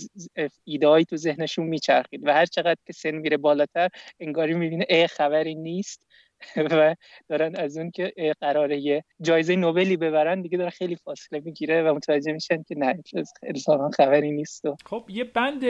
ایدهایی 0.63 1.05
تو 1.05 1.17
ذهنشون 1.17 1.67
میچرخید 1.67 2.27
و 2.27 2.33
هر 2.33 2.45
چقدر 2.45 2.79
که 2.85 2.93
سن 2.93 3.11
میره 3.11 3.37
بالاتر 3.37 3.89
انگاری 4.19 4.53
می‌بینه 4.53 4.85
ای 4.89 5.07
خبری 5.07 5.55
نیست. 5.55 6.07
و 6.71 6.95
دارن 7.29 7.55
از 7.55 7.77
اون 7.77 7.91
که 7.91 8.13
قراره 8.41 9.03
جایزه 9.21 9.55
نوبلی 9.55 9.97
ببرن 9.97 10.41
دیگه 10.41 10.57
داره 10.57 10.69
خیلی 10.69 10.95
فاصله 10.95 11.41
می‌گیره 11.45 11.83
و 11.83 11.93
متوجه 11.93 12.31
میشن 12.31 12.63
که 12.63 12.75
نه 12.77 12.95
اتفاقا 13.43 13.89
خبری 13.89 14.31
نیست 14.31 14.65
و 14.65 14.75
خب 14.85 15.05
یه 15.09 15.23
بند 15.23 15.65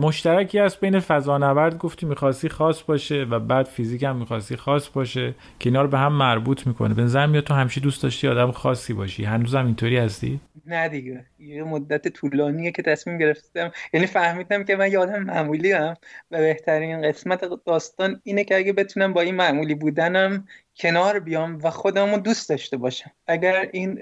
مشترکی 0.00 0.58
هست 0.58 0.80
بین 0.80 1.00
فضانورد 1.00 1.78
گفتی 1.78 2.06
می‌خواستی 2.06 2.48
خاص 2.48 2.82
باشه 2.82 3.22
و 3.30 3.38
بعد 3.38 3.66
فیزیک 3.66 4.02
هم 4.02 4.16
می‌خواستی 4.16 4.56
خاص 4.56 4.88
باشه 4.88 5.34
که 5.58 5.68
اینا 5.68 5.82
رو 5.82 5.88
به 5.88 5.98
هم 5.98 6.12
مربوط 6.12 6.66
می‌کنه. 6.66 6.94
به 6.94 7.02
نظر 7.02 7.26
میاد 7.26 7.44
تو 7.44 7.54
همیشه 7.54 7.80
دوست 7.80 8.02
داشتی 8.02 8.28
آدم 8.28 8.50
خاصی 8.50 8.92
باشی. 8.92 9.24
هنوزم 9.24 9.66
اینطوری 9.66 9.96
هستی؟ 9.96 10.40
نه 10.66 10.88
دیگه. 10.88 11.26
یه 11.38 11.62
مدت 11.62 12.08
طولانیه 12.08 12.72
که 12.72 12.82
تصمیم 12.82 13.18
گرفتم. 13.18 13.72
یعنی 13.92 14.06
فهمیدم 14.06 14.64
که 14.64 14.76
من 14.76 14.92
یه 14.92 14.98
آدم 14.98 15.22
معمولی 15.22 15.72
هم 15.72 15.94
و 16.30 16.38
بهترین 16.38 17.02
قسمت 17.02 17.44
داستان 17.66 18.20
اینه 18.24 18.44
که 18.44 18.56
اگه 18.56 18.72
بتونم 18.72 19.12
با 19.12 19.20
این 19.20 19.34
معمولی 19.34 19.74
بودنم 20.02 20.44
کنار 20.76 21.18
بیام 21.18 21.58
و 21.62 21.70
خودمو 21.70 22.18
دوست 22.18 22.48
داشته 22.48 22.76
باشم. 22.76 23.10
اگر 23.26 23.68
این 23.72 23.94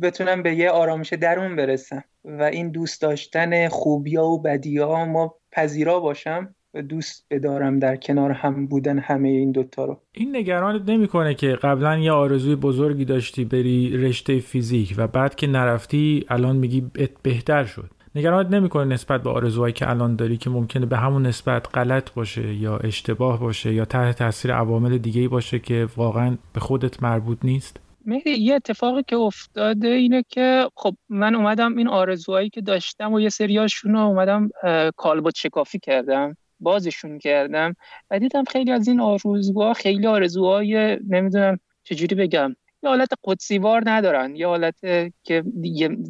بتونم 0.00 0.42
به 0.42 0.54
یه 0.54 0.70
آرامش 0.70 1.12
درون 1.12 1.56
برسم 1.56 2.04
و 2.24 2.42
این 2.42 2.70
دوست 2.70 3.02
داشتن 3.02 3.68
خوبیا 3.68 4.24
و 4.24 4.42
بدیا 4.42 5.04
ما 5.04 5.34
پذیرا 5.52 6.00
باشم 6.00 6.54
و 6.74 6.82
دوست 6.82 7.26
بدارم 7.30 7.78
در 7.78 7.96
کنار 7.96 8.30
هم 8.30 8.66
بودن 8.66 8.98
همه 8.98 9.28
این 9.28 9.52
دوتا 9.52 9.84
رو. 9.84 10.00
این 10.12 10.36
نگرانت 10.36 10.90
نمی‌کنه 10.90 11.34
که 11.34 11.48
قبلا 11.48 11.98
یه 11.98 12.12
آرزوی 12.12 12.56
بزرگی 12.56 13.04
داشتی 13.04 13.44
بری 13.44 13.96
رشته 13.96 14.38
فیزیک 14.38 14.94
و 14.96 15.06
بعد 15.06 15.34
که 15.34 15.46
نرفتی 15.46 16.26
الان 16.28 16.56
میگی 16.56 16.90
بهتر 17.22 17.64
شد. 17.64 17.90
نگرانت 18.16 18.50
نمی‌کنه 18.50 18.84
نسبت 18.84 19.22
به 19.22 19.30
آرزوهایی 19.30 19.72
که 19.72 19.90
الان 19.90 20.16
داری 20.16 20.36
که 20.36 20.50
ممکنه 20.50 20.86
به 20.86 20.96
همون 20.96 21.26
نسبت 21.26 21.66
غلط 21.74 22.12
باشه 22.12 22.54
یا 22.54 22.76
اشتباه 22.76 23.40
باشه 23.40 23.74
یا 23.74 23.84
تحت 23.84 24.18
تاثیر 24.18 24.52
عوامل 24.52 24.98
دیگه 24.98 25.28
باشه 25.28 25.58
که 25.58 25.88
واقعا 25.96 26.36
به 26.52 26.60
خودت 26.60 27.02
مربوط 27.02 27.38
نیست؟ 27.44 27.76
مهدی 28.06 28.30
یه 28.30 28.54
اتفاقی 28.54 29.02
که 29.08 29.16
افتاده 29.16 29.88
اینه 29.88 30.24
که 30.28 30.68
خب 30.76 30.96
من 31.08 31.34
اومدم 31.34 31.76
این 31.76 31.88
آرزوهایی 31.88 32.50
که 32.50 32.60
داشتم 32.60 33.12
و 33.12 33.20
یه 33.20 33.28
سریاشون 33.28 33.92
رو 33.92 33.98
اومدم 33.98 34.48
کالبد 34.96 35.34
شکافی 35.34 35.78
کردم 35.78 36.36
بازشون 36.60 37.18
کردم 37.18 37.74
و 38.10 38.18
دیدم 38.18 38.44
خیلی 38.44 38.72
از 38.72 38.88
این 38.88 39.00
آرزوها 39.00 39.72
خیلی 39.72 40.06
آرزوهای 40.06 40.98
نمی‌دونم 41.08 41.58
چجوری 41.84 42.14
بگم 42.14 42.56
یه 42.86 42.90
حالت 42.90 43.08
قدسیوار 43.24 43.82
ندارن. 43.86 44.36
یه 44.36 44.46
حالت 44.46 44.80
که 45.24 45.42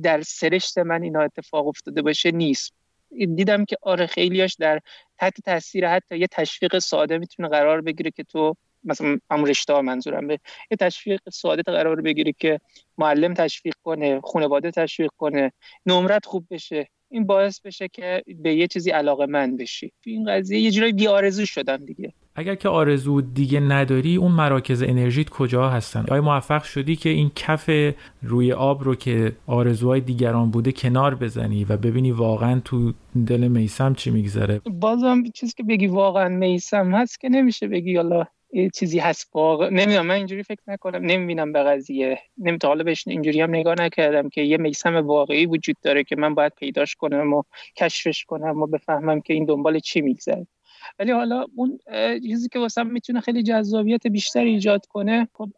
در 0.02 0.23
سرشت 0.23 0.78
من 0.78 1.02
اینا 1.02 1.21
اتفاق 1.21 1.66
افتاده 1.66 2.02
باشه 2.02 2.30
نیست. 2.30 2.73
دیدم 3.11 3.64
که 3.64 3.76
آره 3.83 4.06
خیلیاش 4.06 4.54
در 4.54 4.80
تحت 5.18 5.40
تاثیر 5.40 5.88
حتی 5.88 6.18
یه 6.18 6.26
تشویق 6.26 6.78
ساده 6.78 7.18
می‌تونه 7.18 7.49
قرار 7.49 7.80
بگیره 7.80 8.11
که 8.11 8.23
تو 8.25 8.56
مثلا 8.85 9.18
هم 9.30 9.45
رشته 9.45 9.80
منظورم 9.80 10.26
به 10.26 10.38
یه 10.71 10.76
تشویق 10.76 11.21
ساده 11.33 11.62
قرار 11.62 12.00
بگیره 12.00 12.33
که 12.38 12.61
معلم 12.99 13.35
تشویق 13.35 13.75
کنه 13.83 14.21
خانواده 14.21 14.71
تشویق 14.71 15.11
کنه 15.18 15.52
نمرت 15.87 16.26
خوب 16.26 16.47
بشه. 16.50 16.88
این 17.11 17.26
باعث 17.26 17.61
بشه 17.61 17.88
که 17.88 18.23
به 18.26 18.54
یه 18.54 18.66
چیزی 18.66 18.90
علاقه 18.90 19.26
من 19.26 19.56
بشی. 19.56 19.92
این 20.04 20.25
قضیه 20.30 20.61
یه 20.61 20.71
جورایی 20.71 20.92
بیارزو 20.92 21.47
شدم 21.47 21.76
دیگه. 21.76 22.12
اگر 22.38 22.55
که 22.55 22.69
آرزو 22.69 23.21
دیگه 23.21 23.61
نداری 23.61 24.16
اون 24.16 24.33
مراکز 24.33 24.83
انرژیت 24.83 25.28
کجا 25.28 25.69
هستن؟ 25.69 26.05
آیا 26.11 26.23
موفق 26.23 26.62
شدی 26.62 26.97
که 26.97 27.09
این 27.09 27.31
کف 27.37 27.71
روی 28.23 28.52
آب 28.52 28.85
رو 28.85 28.95
که 28.95 29.33
آرزوهای 29.47 30.00
دیگران 30.00 30.50
بوده 30.50 30.73
کنار 30.73 31.14
بزنی 31.14 31.64
و 31.64 31.76
ببینی 31.76 32.11
واقعا 32.11 32.61
تو 32.64 32.93
دل 33.26 33.49
میسم 33.49 33.95
چی 33.95 34.11
میگذره؟ 34.11 34.61
بازم 34.81 35.23
چیزی 35.35 35.52
که 35.57 35.62
بگی 35.62 35.87
واقعا 35.87 36.28
میسم 36.28 36.95
هست 36.95 37.21
که 37.21 37.28
نمیشه 37.28 37.69
بگی 37.69 37.97
حالا 37.97 38.25
چیزی 38.75 38.99
هست 38.99 39.31
واقع 39.35 39.71
نمی‌دونم 39.71 40.07
من 40.07 40.14
اینجوری 40.14 40.43
فکر 40.43 40.62
نکنم 40.66 41.05
نمی‌بینم 41.05 41.52
به 41.52 41.62
قضیه. 41.62 42.19
نمیتا 42.38 42.69
حالا 42.69 42.85
بهش 42.85 43.09
اینجوری 43.09 43.40
هم 43.40 43.50
نگاه 43.50 43.75
نکردم 43.78 44.28
که 44.28 44.40
یه 44.40 44.57
میسم 44.57 44.97
واقعی 44.97 45.47
وجود 45.47 45.76
داره 45.83 46.05
که 46.05 46.16
من 46.16 46.35
باید 46.35 46.52
پیداش 46.59 46.95
کنم 46.95 47.33
و 47.33 47.43
کشفش 47.76 48.25
کنم 48.25 48.62
و 48.62 48.66
بفهمم 48.66 49.21
که 49.21 49.35
این 49.35 49.45
دنبال 49.45 49.78
چی 49.78 50.00
میگذره. 50.00 50.47
ولی 50.98 51.12
حالا 51.12 51.44
اون 51.56 51.78
چیزی 52.26 52.48
که 52.48 52.58
واسم 52.58 52.86
می‌تونه 52.86 53.20
خیلی 53.20 53.42
جذابیت 53.42 54.06
بیشتری 54.06 54.50
ایجاد 54.50 54.86
کنه 54.86 55.28
خب 55.32 55.48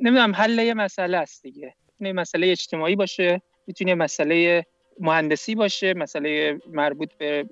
نمی‌دونم 0.00 0.34
حل 0.34 0.58
یه 0.58 0.74
مسئله 0.74 1.16
است 1.16 1.42
دیگه. 1.42 1.74
می‌تونه 1.92 2.12
مسئله 2.20 2.46
اجتماعی 2.46 2.96
باشه 2.96 3.42
می‌تونه 3.66 3.94
مسئله 3.94 4.64
مهندسی 5.00 5.54
باشه 5.54 5.94
مسئله 5.94 6.58
مربوط 6.72 7.08
به 7.18 7.44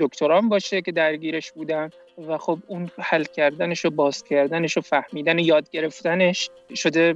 دکتران 0.00 0.48
باشه 0.48 0.82
که 0.82 0.92
درگیرش 0.92 1.52
بودم 1.52 1.90
و 2.28 2.38
خب 2.38 2.58
اون 2.66 2.90
حل 2.98 3.24
کردنش 3.24 3.84
و 3.84 3.90
باز 3.90 4.24
کردنش 4.24 4.76
و 4.76 4.80
فهمیدن 4.80 5.38
و 5.38 5.40
یاد 5.40 5.70
گرفتنش 5.70 6.50
شده 6.74 7.14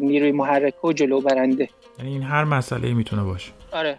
نیروی 0.00 0.32
محرک 0.32 0.84
و 0.84 0.92
جلو 0.92 1.20
برنده. 1.20 1.68
یعنی 1.98 2.12
این 2.12 2.22
هر 2.22 2.44
مسئله 2.44 2.94
می‌تونه 2.94 3.22
باشه. 3.22 3.52
آره 3.72 3.98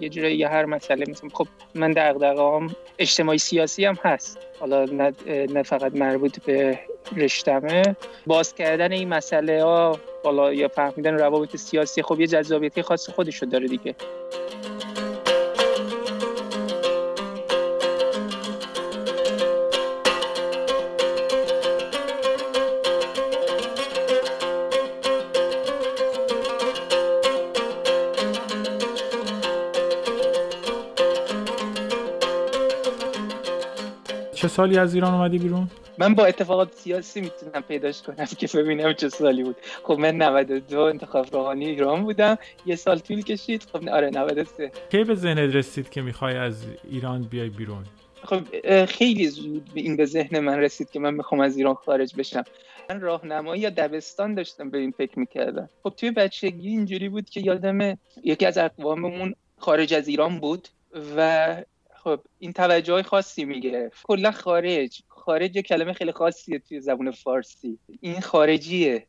یه 0.00 0.08
جوری 0.08 0.36
یه 0.36 0.48
هر 0.48 0.64
مسئله 0.64 1.04
مثلا 1.10 1.28
خب 1.32 1.46
من 1.74 1.92
دغدغه‌ام 1.92 2.76
اجتماعی 2.98 3.38
سیاسی 3.38 3.84
هم 3.84 3.98
هست. 4.02 4.38
حالا 4.60 4.84
نه, 4.84 5.12
نه 5.26 5.62
فقط 5.62 5.94
مربوط 5.94 6.44
به 6.44 6.78
رشتمه. 7.16 7.96
باز 8.26 8.54
کردن 8.54 8.92
این 8.92 9.08
مسئله 9.08 9.62
ها 9.62 9.98
حالا 10.24 10.52
یا 10.52 10.68
فهمیدن 10.68 11.14
روابط 11.14 11.56
سیاسی 11.56 12.02
خب 12.02 12.20
یه 12.20 12.26
جذابیتی 12.26 12.82
خاص 12.82 13.10
خودشو 13.10 13.46
داره 13.46 13.68
دیگه. 13.68 13.94
چه 34.40 34.48
سالی 34.48 34.78
از 34.78 34.94
ایران 34.94 35.14
اومدی 35.14 35.38
بیرون؟ 35.38 35.70
من 35.98 36.14
با 36.14 36.26
اتفاقات 36.26 36.74
سیاسی 36.74 37.20
می‌تونم 37.20 37.62
پیداش 37.68 38.02
کنم 38.02 38.24
که 38.24 38.48
ببینم 38.54 38.92
چه 38.92 39.08
سالی 39.08 39.42
بود. 39.42 39.56
خب 39.82 39.98
من 39.98 40.16
92 40.22 40.80
انتخاب 40.80 41.26
روحانی 41.32 41.66
ایران 41.66 42.02
بودم. 42.02 42.38
یه 42.66 42.76
سال 42.76 42.98
طول 42.98 43.22
کشید. 43.22 43.66
خب 43.72 43.88
آره 43.88 44.10
93 44.10 44.72
کی 44.90 45.04
به 45.04 45.14
ذهنت 45.14 45.54
رسید 45.54 45.90
که 45.90 46.02
می‌خوای 46.02 46.36
از 46.36 46.64
ایران 46.90 47.22
بیای 47.22 47.48
بیرون؟ 47.48 47.84
خب 48.24 48.84
خیلی 48.84 49.28
زود 49.28 49.70
این 49.74 49.96
به 49.96 50.06
ذهن 50.06 50.38
من 50.38 50.58
رسید 50.58 50.90
که 50.90 51.00
من 51.00 51.14
می‌خوام 51.14 51.40
از 51.40 51.56
ایران 51.56 51.74
خارج 51.74 52.14
بشم. 52.16 52.44
من 52.90 53.00
راهنمایی 53.00 53.62
یا 53.62 53.70
دبستان 53.70 54.34
داشتم 54.34 54.70
به 54.70 54.78
این 54.78 54.90
فکر 54.90 55.18
می‌کردم. 55.18 55.68
خب 55.82 55.92
توی 55.96 56.10
بچگی 56.10 56.68
اینجوری 56.68 57.08
بود 57.08 57.30
که 57.30 57.40
یادم 57.40 57.98
یکی 58.24 58.46
از 58.46 58.58
اقواممون 58.58 59.34
خارج 59.58 59.94
از 59.94 60.08
ایران 60.08 60.40
بود 60.40 60.68
و 61.16 61.56
خب 62.04 62.20
این 62.38 62.52
توجه 62.52 62.92
های 62.92 63.02
خاصی 63.02 63.44
می‌گرفت. 63.44 64.02
کلا 64.02 64.30
خارج. 64.30 65.02
خارج 65.08 65.58
کلمه 65.58 65.92
خیلی 65.92 66.12
خاصیه 66.12 66.58
توی 66.58 66.80
زبون 66.80 67.10
فارسی. 67.10 67.78
این 68.00 68.20
خارجیه. 68.20 69.06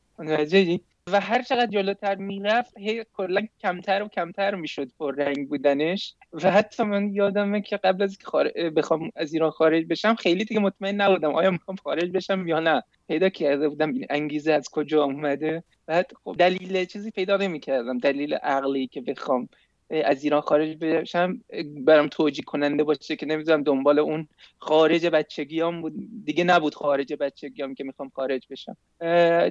و 1.08 1.20
هر 1.20 1.42
چقدر 1.42 1.66
جلوتر 1.66 2.16
می‌رفت 2.16 2.78
هی 2.78 3.06
کلا 3.14 3.48
کمتر 3.62 4.04
و 4.04 4.08
کمتر 4.08 4.56
می‌شد 4.56 4.92
پر 5.00 5.16
رنگ 5.16 5.50
بودنش. 5.50 6.16
و 6.34 6.52
حتی 6.52 6.84
من 6.84 7.14
یادمه 7.14 7.62
که 7.62 7.78
قبل 7.78 8.04
از 8.04 8.18
که 8.18 8.70
بخوام 8.70 9.12
از 9.16 9.34
ایران 9.34 9.52
خارج 9.52 9.86
بشم 9.86 10.16
خیلی 10.16 10.46
دیگه 10.46 10.62
مطمئن 10.62 11.02
نبودم 11.02 11.36
آیا 11.36 11.52
می‌خوام 11.52 11.78
خارج 11.78 12.12
بشم 12.12 12.48
یا 12.48 12.60
نه. 12.60 12.84
پیدا 13.08 13.30
کرده 13.30 13.70
بودم 13.70 13.94
این 13.94 14.06
انگیزه 14.10 14.54
از 14.54 14.70
کجا 14.70 15.04
اومده. 15.04 15.64
بعد 15.86 16.12
خب 16.24 16.36
دلیل 16.40 16.86
چیزی 16.86 17.12
پیدا 17.12 17.38
نمی‌کردم. 17.38 17.98
دلیل 17.98 18.34
عقلی 18.34 18.88
که 18.88 19.02
بخوام 19.02 19.50
از 19.92 20.24
ایران 20.24 20.42
خارج 20.42 20.78
بشم 20.82 21.42
برام 21.78 22.08
توجیه 22.08 22.44
کننده 22.46 22.84
باشه 22.84 23.16
که 23.16 23.26
نمی‌دونم 23.26 23.64
دنبال 23.64 24.00
اون 24.00 24.28
خارج 24.60 25.06
بچگیام 25.08 25.82
بود. 25.82 25.94
دیگه 26.26 26.44
نبود 26.44 26.76
خارج 26.76 27.14
بچگیام 27.14 27.76
که 27.76 27.84
می‌خوام 27.84 28.12
خارج 28.16 28.48
بشم. 28.50 28.78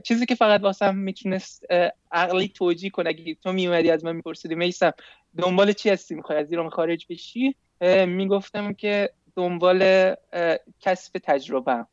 چیزی 0.00 0.26
که 0.26 0.34
فقط 0.34 0.60
واسم 0.60 0.96
می‌تونست 0.96 1.64
عقلی 2.12 2.48
توجیه 2.48 2.90
کنه 2.90 3.08
اگه 3.08 3.34
تو 3.34 3.52
میومدی 3.52 3.90
از 3.90 4.04
من 4.04 4.16
میپرسیدی 4.16 4.54
میسم 4.54 4.92
دنبال 5.38 5.72
چی 5.72 5.90
هستی؟ 5.90 6.14
می‌خوای 6.14 6.38
از 6.38 6.50
ایران 6.50 6.70
خارج 6.70 7.06
بشی؟ 7.10 7.54
می‌گفتم 8.06 8.72
که 8.72 9.10
دنبال 9.36 10.14
کسب 10.80 11.18
تجربه. 11.22 11.86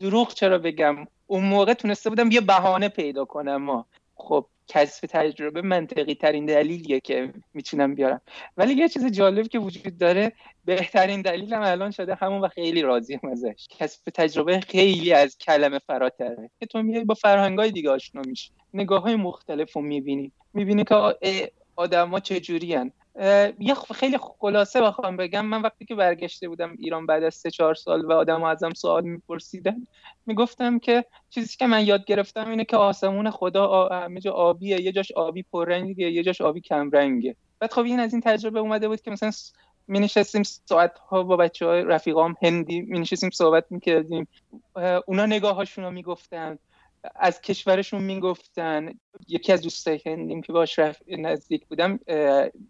دروغ 0.00 0.34
چرا 0.34 0.58
بگم؟ 0.58 0.96
اون 1.26 1.44
موقع 1.44 1.74
تونسته 1.74 2.10
بودم 2.10 2.30
یه 2.30 2.40
بهانه 2.40 2.88
پیدا 2.88 3.24
کنم. 3.24 3.56
ما 3.56 3.86
خب 4.14 4.46
کسب 4.70 5.06
تجربه 5.06 5.62
منطقی 5.62 6.14
ترین 6.14 6.46
دلیلیه 6.46 7.00
که 7.00 7.32
می‌تونم 7.54 7.94
بیارم. 7.94 8.20
ولی 8.56 8.74
یه 8.74 8.88
چیز 8.88 9.06
جالب 9.06 9.48
که 9.48 9.58
وجود 9.58 9.98
داره 9.98 10.32
بهترین 10.64 11.22
دلیلم 11.22 11.62
الان 11.62 11.90
شده 11.90 12.14
همون 12.14 12.40
و 12.40 12.48
خیلی 12.48 12.82
راضیم 12.82 13.20
ازش. 13.32 13.68
کسب 13.70 14.10
تجربه 14.10 14.60
خیلی 14.60 15.12
از 15.12 15.38
کلمه 15.38 15.78
فراتره. 15.78 16.50
که 16.60 16.66
تو 16.66 16.82
میای 16.82 17.04
با 17.04 17.14
فرهنگای 17.14 17.70
دیگه 17.70 17.90
آشنا 17.90 18.22
میشی. 18.26 18.50
نگاه 18.74 19.02
های 19.02 19.16
مختلف 19.16 19.72
رو 19.72 19.82
می‌بینی. 19.82 20.32
می‌بینی 20.54 20.84
که 20.84 21.12
آدما 21.76 22.20
چجوری 22.20 22.74
یه 23.58 23.74
خیلی 23.94 24.18
خلاصه 24.18 24.80
بخوام 24.80 25.16
بگم. 25.16 25.46
من 25.46 25.62
وقتی 25.62 25.84
که 25.84 25.94
برگشته 25.94 26.48
بودم 26.48 26.76
ایران 26.78 27.06
بعد 27.06 27.22
از 27.22 27.34
سه 27.34 27.50
چهار 27.50 27.74
سال 27.74 28.04
و 28.04 28.12
آدم 28.12 28.42
ازم 28.42 28.70
سوال 28.70 29.04
میپرسیدن 29.04 29.86
می‌گفتم 30.26 30.78
که 30.78 31.04
چیزی 31.30 31.56
که 31.56 31.66
من 31.66 31.86
یاد 31.86 32.04
گرفتم 32.04 32.50
اینه 32.50 32.64
که 32.64 32.76
آسمون 32.76 33.30
خدا 33.30 33.88
همه 33.88 34.20
جا 34.20 34.32
آبیه 34.32 34.80
یه 34.80 34.92
جاش 34.92 35.12
آبی 35.12 35.42
پررنگه 35.42 36.10
یه 36.10 36.22
جاش 36.22 36.40
آبی 36.40 36.60
کمرنگه. 36.60 37.36
بعد 37.58 37.72
خب 37.72 37.84
این 37.84 38.00
از 38.00 38.12
این 38.12 38.22
تجربه 38.22 38.60
اومده 38.60 38.88
بود 38.88 39.00
که 39.00 39.10
مثلا 39.10 39.30
می 39.88 40.00
نشستیم 40.00 40.42
ساعت 40.42 40.98
ها 40.98 41.22
با 41.22 41.36
بچه 41.36 41.66
های 41.66 41.82
رفیقام 41.82 42.34
هندی 42.42 42.80
می 42.80 42.98
نشستیم 42.98 43.30
صحبت 43.30 43.64
می 43.70 43.80
کردیم 43.80 44.28
اونا 45.06 45.26
نگاه 45.26 45.54
هاشون 45.54 45.84
رو 45.84 45.90
می 45.90 46.02
گفتن 46.02 46.58
از 47.14 47.40
کشورشون 47.40 48.02
می‌گفتن 48.02 48.92
یکی 49.28 49.52
از 49.52 49.62
دوستای 49.62 50.00
هندیم 50.06 50.42
که 50.42 50.52
باش 50.52 50.80
نزدیک 51.08 51.66
بودم 51.66 51.98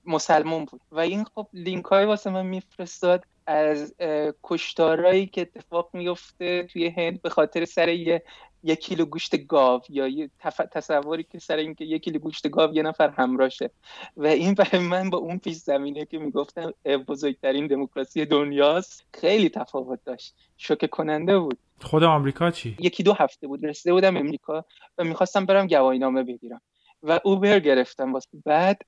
مسلمون 0.04 0.64
بود. 0.64 0.80
و 0.92 1.00
این 1.00 1.24
خب 1.24 1.46
لینک 1.52 1.84
های 1.84 2.04
واسه 2.04 2.30
من 2.30 2.46
میفرستاد 2.46 3.24
از 3.46 3.94
کشتارایی 4.42 5.26
که 5.26 5.40
اتفاق 5.40 5.90
میفته 5.92 6.62
توی 6.62 6.88
هند 6.88 7.22
به 7.22 7.30
خاطر 7.30 7.64
سر 7.64 7.88
یه 7.88 8.22
یک 8.62 8.80
کیلو 8.80 9.04
گوشت 9.04 9.46
گاو 9.46 9.80
یا 9.88 10.08
یه 10.08 10.30
تصوری 10.72 11.22
که 11.22 11.38
سر 11.38 11.56
اینکه 11.56 11.84
یک 11.84 12.02
کیلو 12.02 12.18
گوشت 12.18 12.48
گاو 12.48 12.74
یه 12.74 12.82
نفر 12.82 13.08
همراشه 13.08 13.70
و 14.16 14.26
این 14.26 14.54
برای 14.54 14.82
من 14.86 15.10
با 15.10 15.18
اون 15.18 15.38
پیش 15.38 15.56
زمینه 15.56 16.04
که 16.04 16.18
می‌گفتم 16.18 16.74
بزرگترین 17.08 17.66
دموکراسی 17.66 18.24
دنیاست. 18.24 19.06
خیلی 19.14 19.48
تفاوت 19.48 20.00
داشت. 20.04 20.34
شوکه 20.56 20.86
کننده 20.86 21.38
بود. 21.38 21.58
خود 21.80 22.02
آمریکا 22.02 22.50
چی؟ 22.50 22.76
یکی 22.80 23.02
دو 23.02 23.12
هفته 23.12 23.46
بود. 23.46 23.66
رسیده 23.66 23.92
بودم 23.92 24.16
امریکا 24.16 24.64
و 24.98 25.04
می‌خواستم 25.04 25.46
برم 25.46 25.66
گواهی 25.66 25.98
نامه 25.98 26.22
بگیرم. 26.22 26.60
و 27.02 27.20
اوبر 27.24 27.60
گرفتم 27.60 28.12
واسه. 28.12 28.28
بعد 28.44 28.82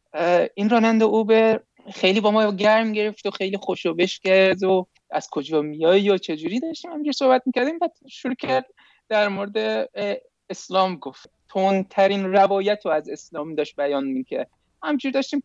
این 0.55 0.71
راننده 0.71 1.05
اوبر 1.05 1.61
خیلی 1.93 2.21
با 2.21 2.31
ما 2.31 2.53
گرم 2.53 2.93
گرفت 2.93 3.27
و 3.27 3.31
خیلی 3.31 3.57
خوشو 3.57 3.95
بش 3.95 4.19
کرد 4.19 4.63
و 4.63 4.87
از 5.11 5.29
کجا 5.31 5.63
میایی 5.63 6.11
و 6.11 6.19
چجوری 6.19 6.61
داشتیم 6.61 6.91
همینجور 6.91 7.13
صحبت 7.13 7.43
می‌کردیم. 7.47 7.79
بعد 7.79 7.93
شروع 8.11 8.35
کرد 8.35 8.67
در 9.09 9.29
مورد 9.29 9.89
اسلام 10.51 10.97
گفت. 10.97 11.31
تندترین 11.49 12.33
روایت 12.33 12.87
رو 12.87 12.93
از 12.93 13.09
اسلام 13.09 13.55
داشت 13.55 13.77
بیان 13.77 14.05
می‌کرد. 14.05 14.51
همجور 14.83 15.13
داشتیم 15.13 15.43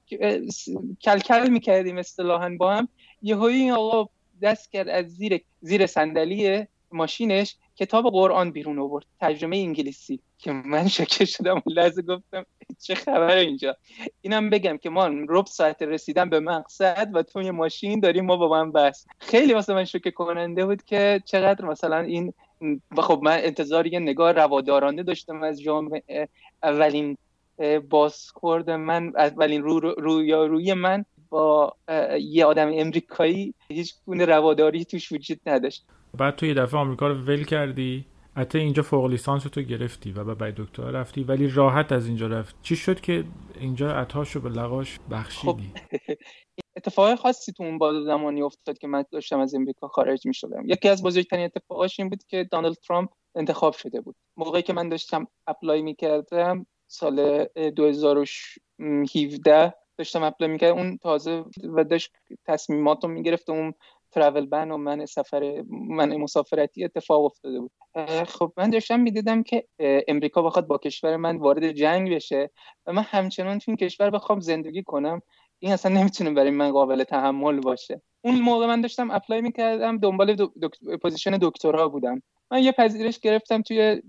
کلکل 1.01 1.49
می‌کردیم 1.49 1.97
اصطلاحا 1.97 2.55
با 2.59 2.75
هم. 2.75 2.87
یهویی 3.21 3.61
این 3.61 3.71
آقا 3.71 4.09
دست 4.41 4.71
کرد 4.71 4.89
از 4.89 5.05
زیر 5.05 5.41
زیر 5.61 5.85
صندلی 5.85 6.67
ماشینش 6.91 7.55
کتاب 7.75 8.11
قرآن 8.11 8.51
بیرون 8.51 8.79
آورد. 8.79 9.05
ترجمه 9.19 9.57
انگلیسی. 9.57 10.19
که 10.39 10.51
من 10.51 10.87
شکر 10.87 11.25
شدم 11.25 11.61
لحظه 11.65 12.01
گفتم 12.01 12.45
چه 12.79 12.95
خبر 12.95 13.35
اینجا؟ 13.35 13.77
اینم 14.21 14.49
بگم 14.49 14.77
که 14.77 14.89
ما 14.89 15.07
رب 15.29 15.45
ساعت 15.45 15.81
رسیدن 15.81 16.29
به 16.29 16.39
مقصد 16.39 17.09
و 17.13 17.23
توی 17.23 17.51
ماشین 17.51 17.99
داریم 17.99 18.25
ما 18.25 18.37
با 18.37 18.49
من 18.49 18.71
بس 18.71 19.05
خیلی 19.19 19.53
واسه 19.53 19.73
من 19.73 19.85
شوکه 19.85 20.11
کننده 20.11 20.65
بود 20.65 20.83
که 20.83 21.21
چقدر 21.25 21.65
مثلا 21.65 21.99
این 21.99 22.33
خب 22.97 23.19
من 23.23 23.37
انتظار 23.43 23.87
یه 23.87 23.99
نگاه 23.99 24.31
روادارانه 24.31 25.03
داشتم 25.03 25.43
از 25.43 25.61
جامعه 25.61 26.27
اولین 26.63 27.17
بازخورد 27.89 28.69
من 28.69 29.13
اولین 29.17 29.63
رو, 29.63 29.79
رو, 29.79 30.23
یا 30.23 30.45
روی 30.45 30.73
من 30.73 31.05
با 31.29 31.75
یه 32.19 32.45
آدم 32.45 32.71
امریکایی 32.73 33.53
هیچ 33.69 33.93
گونه 34.05 34.25
رواداری 34.25 34.85
توش 34.85 35.11
وجود 35.11 35.39
نداشت. 35.45 35.85
بعد 36.17 36.35
تو 36.35 36.45
یه 36.45 36.53
دفعه 36.53 36.79
آمریکا 36.79 37.07
رو 37.07 37.15
ول 37.15 37.43
کردی؟ 37.43 38.05
حتی 38.37 38.57
اینجا 38.57 38.83
فوق 38.83 39.05
لیسانس 39.05 39.43
تو 39.43 39.61
گرفتی 39.61 40.11
و 40.11 40.35
بعد 40.35 40.55
دکترا 40.55 40.89
رفتی 40.89 41.23
ولی 41.23 41.47
راحت 41.47 41.91
از 41.91 42.07
اینجا 42.07 42.27
رفت. 42.27 42.55
چی 42.61 42.75
شد 42.75 43.01
که 43.01 43.23
اینجا 43.59 43.91
عطاش 43.91 44.31
رو 44.31 44.41
به 44.41 44.49
لقاش 44.49 44.99
بخشیدی؟ 45.11 45.71
خب 45.73 45.89
اتفاق 46.77 47.15
خاصی 47.15 47.51
تو 47.51 47.63
اون 47.63 47.77
بازه 47.77 48.03
زمانی 48.05 48.41
افتاد 48.41 48.77
که 48.77 48.87
من 48.87 49.03
داشتم 49.11 49.39
از 49.39 49.55
امریکا 49.55 49.87
خارج 49.87 50.27
می 50.27 50.33
شدم 50.33 50.63
یکی 50.65 50.89
از 50.89 51.03
بزرگترین 51.03 51.45
اتفاقاش 51.45 51.99
این 51.99 52.09
بود 52.09 52.23
که 52.23 52.47
دانالد 52.51 52.75
ترامپ 52.75 53.09
انتخاب 53.35 53.73
شده 53.73 54.01
بود. 54.01 54.15
موقعی 54.37 54.61
که 54.61 54.73
من 54.73 54.89
داشتم 54.89 55.27
apply 55.47 55.81
می 55.81 55.95
کردم 55.95 56.65
سال 56.87 57.45
2017 57.75 59.73
داشتم 59.97 60.23
apply 60.23 60.51
می 60.51 60.57
کردم 60.57 60.77
اون 60.77 60.97
تازه 60.97 61.43
و 61.63 61.83
داشت 61.83 62.11
تصمیمات 62.45 63.03
رو 63.03 63.09
می 63.09 63.23
گرفت 63.23 63.49
اون 63.49 63.73
travel 64.11 64.45
ban 64.45 64.71
و 64.71 64.77
منع 64.77 65.05
سفر 65.05 65.63
منع 65.69 66.17
مسافرتی 66.17 66.83
اتفاق 66.83 67.25
افتاده 67.25 67.59
بود. 67.59 67.71
خب 68.27 68.53
من 68.57 68.69
داشتم 68.69 68.99
می‌دیدم 68.99 69.43
که 69.43 69.67
امریکا 70.07 70.41
بخواد 70.41 70.67
با 70.67 70.77
کشور 70.77 71.17
من 71.17 71.37
وارد 71.37 71.71
جنگ 71.71 72.15
بشه 72.15 72.51
و 72.85 72.93
من 72.93 73.01
همچنان 73.01 73.59
تو 73.59 73.71
این 73.71 73.77
کشور 73.77 74.09
بخوام 74.09 74.39
زندگی 74.39 74.83
کنم. 74.83 75.21
این 75.59 75.73
اصلا 75.73 75.99
نمی‌تونه 75.99 76.31
برای 76.31 76.51
من 76.51 76.71
قابل 76.71 77.03
تحمل 77.03 77.59
باشه. 77.59 78.01
اون 78.21 78.39
موقع 78.39 78.67
من 78.67 78.81
داشتم 78.81 79.11
apply 79.11 79.41
می‌کردم 79.41 79.97
دنبال 79.97 80.47
position 81.01 81.37
دکترا 81.41 81.89
بودم. 81.89 82.21
من 82.51 82.63
یه 82.63 82.71
پذیرش 82.71 83.19
گرفتم 83.19 83.61
توی 83.61 84.01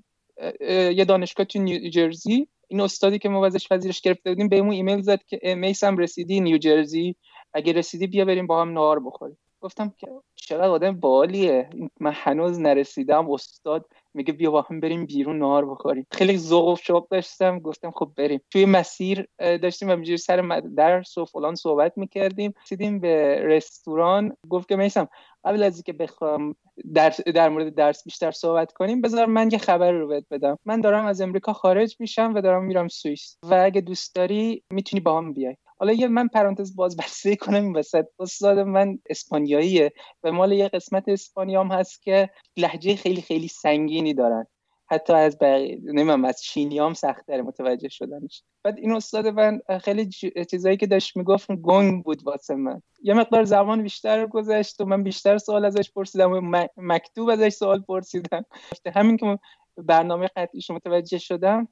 یه 0.94 1.04
دانشگاه 1.04 1.46
تو 1.46 1.58
نیوجرسی 1.58 2.48
این 2.68 2.80
استادی 2.80 3.18
که 3.18 3.28
ما 3.28 3.46
ازش 3.46 3.68
پذیرش 3.68 4.00
گرفته 4.00 4.30
بودیم 4.30 4.48
بهمون 4.48 4.72
ایمیل 4.72 5.00
زد 5.00 5.20
که 5.26 5.54
میسم 5.54 5.96
رسیدی 5.96 6.40
نیوجرسی 6.40 7.16
اگه 7.52 7.72
رسیدی 7.72 8.06
بیا 8.06 8.24
بریم 8.24 8.46
با 8.46 8.62
هم 8.62 8.72
نهار 8.72 9.00
بخوریم. 9.00 9.38
گفتم 9.60 9.92
که 9.98 10.06
چقدر 10.34 10.68
آدم 10.68 11.00
بالیه. 11.00 11.70
من 12.00 12.12
هنوز 12.14 12.60
نرسیدم. 12.60 13.30
استاد 13.30 13.86
میگه 14.14 14.32
بیا 14.32 14.50
با 14.50 14.62
هم 14.62 14.80
بریم 14.80 15.06
بیرون 15.06 15.38
نهار 15.38 15.70
بخوریم. 15.70 16.06
خیلی 16.12 16.38
ذوق 16.38 16.68
و 16.68 16.76
شوق 16.76 17.08
داشتم. 17.08 17.58
گفتم 17.58 17.90
خب 17.90 18.12
بریم. 18.16 18.40
توی 18.50 18.64
مسیر 18.64 19.28
داشتیم 19.38 19.90
همینجوری 19.90 20.16
سر 20.16 20.60
درس 20.76 21.18
و 21.18 21.24
فلان 21.24 21.54
صحبت 21.54 21.98
می‌کردیم. 21.98 22.54
رسیدیم 22.64 23.00
به 23.00 23.40
رستوران. 23.42 24.36
گفت 24.48 24.68
که 24.68 24.76
میسم 24.76 25.08
قبل 25.44 25.62
از 25.62 25.76
اینکه 25.76 25.92
بخوام 25.92 26.54
در, 26.94 27.10
در 27.34 27.48
مورد 27.48 27.74
درس 27.74 28.04
بیشتر 28.04 28.30
صحبت 28.30 28.72
کنیم 28.72 29.00
بذار 29.00 29.26
من 29.26 29.48
یه 29.52 29.58
خبر 29.58 29.92
رو 29.92 30.08
بهت 30.08 30.24
بدم. 30.30 30.58
من 30.64 30.80
دارم 30.80 31.06
از 31.06 31.20
امریکا 31.20 31.52
خارج 31.52 31.96
میشم 32.00 32.32
و 32.34 32.40
دارم 32.40 32.64
میرم 32.64 32.88
سوئیس. 32.88 33.38
و 33.42 33.54
اگه 33.64 33.80
دوست 33.80 34.14
داری 34.14 34.62
می‌تونی 34.72 35.00
با 35.00 35.18
هم 35.18 35.32
بیای. 35.32 35.56
حالا 35.78 35.92
یه 35.92 36.08
من 36.08 36.28
پرانتز 36.28 36.76
باز 36.76 36.96
بسته 36.96 37.36
کنم 37.36 37.64
این 37.64 37.76
وسط. 37.76 38.06
استاد 38.18 38.58
من 38.58 38.98
اسپانیاییه. 39.10 39.92
و 40.22 40.32
مال 40.32 40.52
یه 40.52 40.68
قسمت 40.68 41.08
اسپانیام 41.08 41.72
هست 41.72 42.02
که 42.02 42.30
لحجه 42.56 42.96
خیلی 42.96 43.22
خیلی 43.22 43.48
سنگینی 43.48 44.14
دارن. 44.14 44.46
حتی 44.90 45.12
از 45.12 45.38
بقیه 45.38 45.80
نمیم 45.84 46.24
از 46.24 46.42
چینیام 46.42 46.94
سختتر 46.94 47.42
متوجه 47.42 47.88
شدنش. 47.88 48.42
بعد 48.62 48.78
این 48.78 48.92
استاد 48.92 49.26
من 49.26 49.60
خیلی 49.84 50.08
چیزایی 50.50 50.76
که 50.76 50.86
داشت 50.86 51.16
می‌گفت 51.16 51.52
گنگ 51.52 52.04
بود 52.04 52.26
واسه 52.26 52.54
من. 52.54 52.82
یه 53.02 53.14
مقدار 53.14 53.44
زمان 53.44 53.82
بیشتر 53.82 54.26
گذشت 54.26 54.80
و 54.80 54.84
من 54.84 55.02
بیشتر 55.02 55.38
سوال 55.38 55.64
ازش 55.64 55.90
پرسیدم 55.92 56.32
و 56.32 56.66
مکتوب 56.76 57.28
ازش 57.28 57.48
سوال 57.48 57.80
پرسیدم. 57.80 58.44
همین 58.96 59.16
که 59.16 59.38
برنامه 59.76 60.28
قطعیش 60.36 60.70
متوجه 60.70 61.18
شدم 61.18 61.68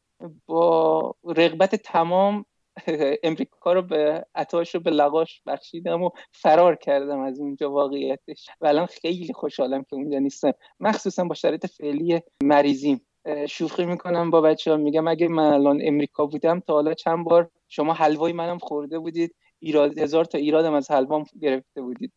با 0.46 1.14
رغبت 1.24 1.74
تمام 1.74 2.44
امریکا 3.22 3.72
رو 3.72 3.82
به 3.82 4.26
عطاش 4.34 4.74
رو 4.74 4.80
به 4.80 4.90
لغاش 4.90 5.42
بخشیدم 5.46 6.02
و 6.02 6.10
فرار 6.32 6.76
کردم 6.76 7.20
از 7.20 7.40
اونجا 7.40 7.70
واقعیتش. 7.70 8.46
و 8.60 8.66
الان 8.66 8.86
خیلی 8.86 9.32
خوشحالم 9.32 9.82
که 9.82 9.96
اونجا 9.96 10.18
نیستم. 10.18 10.52
مخصوصا 10.80 11.24
با 11.24 11.34
شرایط 11.34 11.66
فعلی 11.66 12.20
مریضیم. 12.42 13.00
شوخی 13.48 13.84
می‌کنم 13.84 14.30
با 14.30 14.40
بچه 14.40 14.70
ها 14.70 14.76
میگم 14.76 15.08
اگه 15.08 15.28
من 15.28 15.52
الان 15.52 15.80
امریکا 15.84 16.26
بودم 16.26 16.60
تا 16.60 16.72
حالا 16.72 16.94
چند 16.94 17.24
بار 17.24 17.50
شما 17.68 17.92
حلوای 17.92 18.32
منم 18.32 18.58
خورده 18.58 18.98
بودید. 18.98 19.34
ایراد 19.58 19.98
هزار 19.98 20.24
تا 20.24 20.38
ایرادم 20.38 20.74
از 20.74 20.90
حلوام 20.90 21.24
گرفته 21.40 21.82
بودید. 21.82 22.12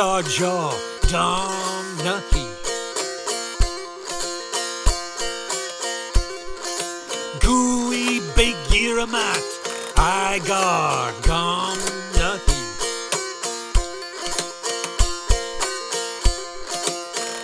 Sarja 0.00 0.72
Damnahi. 1.12 2.46
Gui 7.44 8.06
Begiramat 8.34 9.48
Igar 9.98 11.12
Gamnahi. 11.28 12.62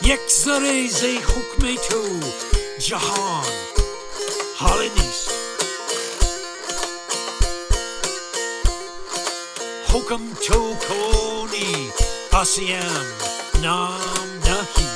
Yexareze 0.09 1.13
to 1.89 2.03
Jahan 2.81 3.53
Halinis. 4.57 5.21
Hokum 9.93 10.25
Tokoni 10.47 12.16
pasiam 12.37 13.07
nam 13.63 14.29
nahi. 14.47 14.89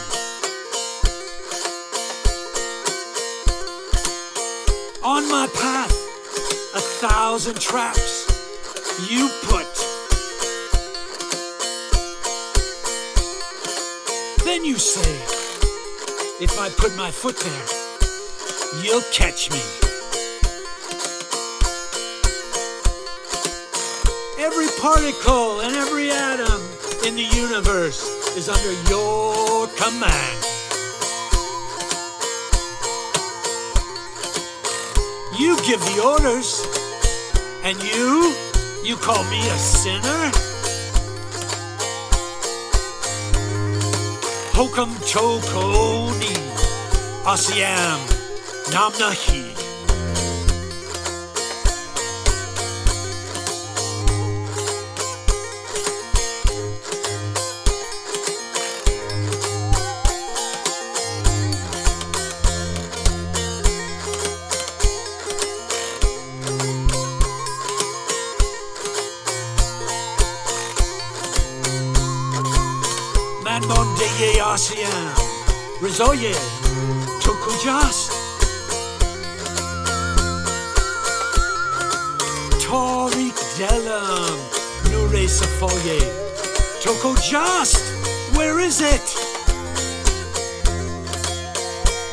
On 5.03 5.22
my 5.31 5.46
path, 5.55 5.94
a 6.74 6.83
thousand 7.00 7.59
traps 7.59 8.14
you 9.09 9.31
put. 9.48 9.72
Then 14.44 14.62
you 14.66 14.76
say, 14.76 15.12
if 16.44 16.61
I 16.61 16.68
put 16.68 16.94
my 16.94 17.11
foot 17.11 17.37
there, 17.38 17.66
you'll 18.85 19.09
catch 19.14 19.50
me. 19.50 19.62
Every 24.44 24.68
particle 24.79 25.61
and 25.61 25.74
every 25.74 26.11
atom 26.11 26.69
in 27.06 27.14
the 27.14 27.22
universe 27.22 28.02
is 28.36 28.48
under 28.48 28.72
your 28.90 29.66
command. 29.68 30.44
You 35.38 35.56
give 35.64 35.80
the 35.80 36.02
orders, 36.04 36.66
and 37.64 37.82
you, 37.82 38.34
you 38.84 38.96
call 38.96 39.24
me 39.30 39.40
a 39.40 39.58
sinner? 39.58 40.30
Hokam 44.52 44.92
Chokoni, 45.10 46.36
Asiam, 47.24 48.00
Namnahi. 48.72 49.49
من 73.61 73.66
مانده 73.66 74.42
آسیم 74.42 75.14
رضای 75.83 76.35
تو 77.23 77.33
کجاست 77.33 78.12
تاریک 82.68 83.35
دلم 83.59 84.38
نور 84.90 85.27
صفای 85.27 85.99
تو 86.83 86.94
کجاست 86.94 87.83
Where 88.35 88.61
is 88.68 88.81
it? 88.81 89.09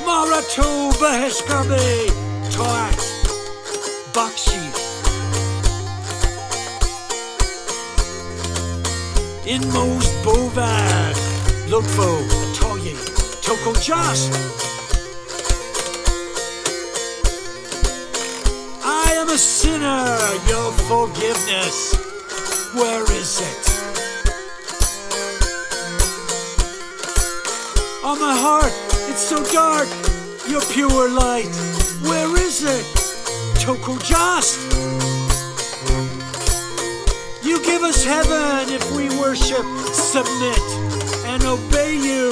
ما 0.06 0.24
را 0.24 0.42
تو 0.56 0.90
بهش 0.90 1.42
کرده 1.50 2.06
تاعت 2.58 3.06
بخشید 4.16 4.88
این 9.46 9.72
most 9.72 10.26
بود 10.26 11.27
Lugfo, 11.68 12.24
Toye, 12.56 12.96
Toko 13.42 13.74
Josh. 13.82 14.30
I 18.86 19.12
am 19.12 19.28
a 19.28 19.38
sinner, 19.38 20.16
your 20.48 20.72
forgiveness, 20.88 21.94
where 22.74 23.04
is 23.12 23.42
it? 23.42 23.64
On 28.06 28.18
my 28.18 28.34
heart, 28.34 28.72
it's 29.10 29.20
so 29.20 29.44
dark, 29.52 29.90
your 30.48 30.62
pure 30.72 31.10
light, 31.10 31.54
where 32.04 32.34
is 32.40 32.64
it? 32.64 32.86
Toko 33.60 33.98
Josh. 33.98 34.56
You 37.44 37.62
give 37.66 37.84
us 37.84 38.06
heaven 38.06 38.74
if 38.74 38.90
we 38.96 39.10
worship, 39.20 39.66
submit 39.92 40.77
and 41.38 41.45
obey 41.45 41.93
you. 41.93 42.32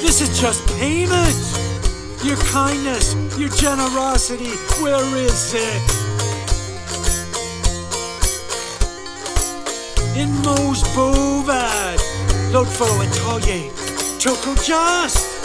This 0.00 0.22
is 0.22 0.40
just 0.40 0.66
payment. 0.78 1.36
Your 2.24 2.36
kindness, 2.36 3.14
your 3.38 3.50
generosity, 3.50 4.50
where 4.82 5.04
is 5.16 5.54
it? 5.54 5.82
In 10.16 10.30
most 10.42 10.84
bovad, 10.96 11.98
Lotfo 12.52 12.88
and 13.04 13.12
Toye, 13.20 13.70
Toko 14.18 14.54
Just. 14.62 15.37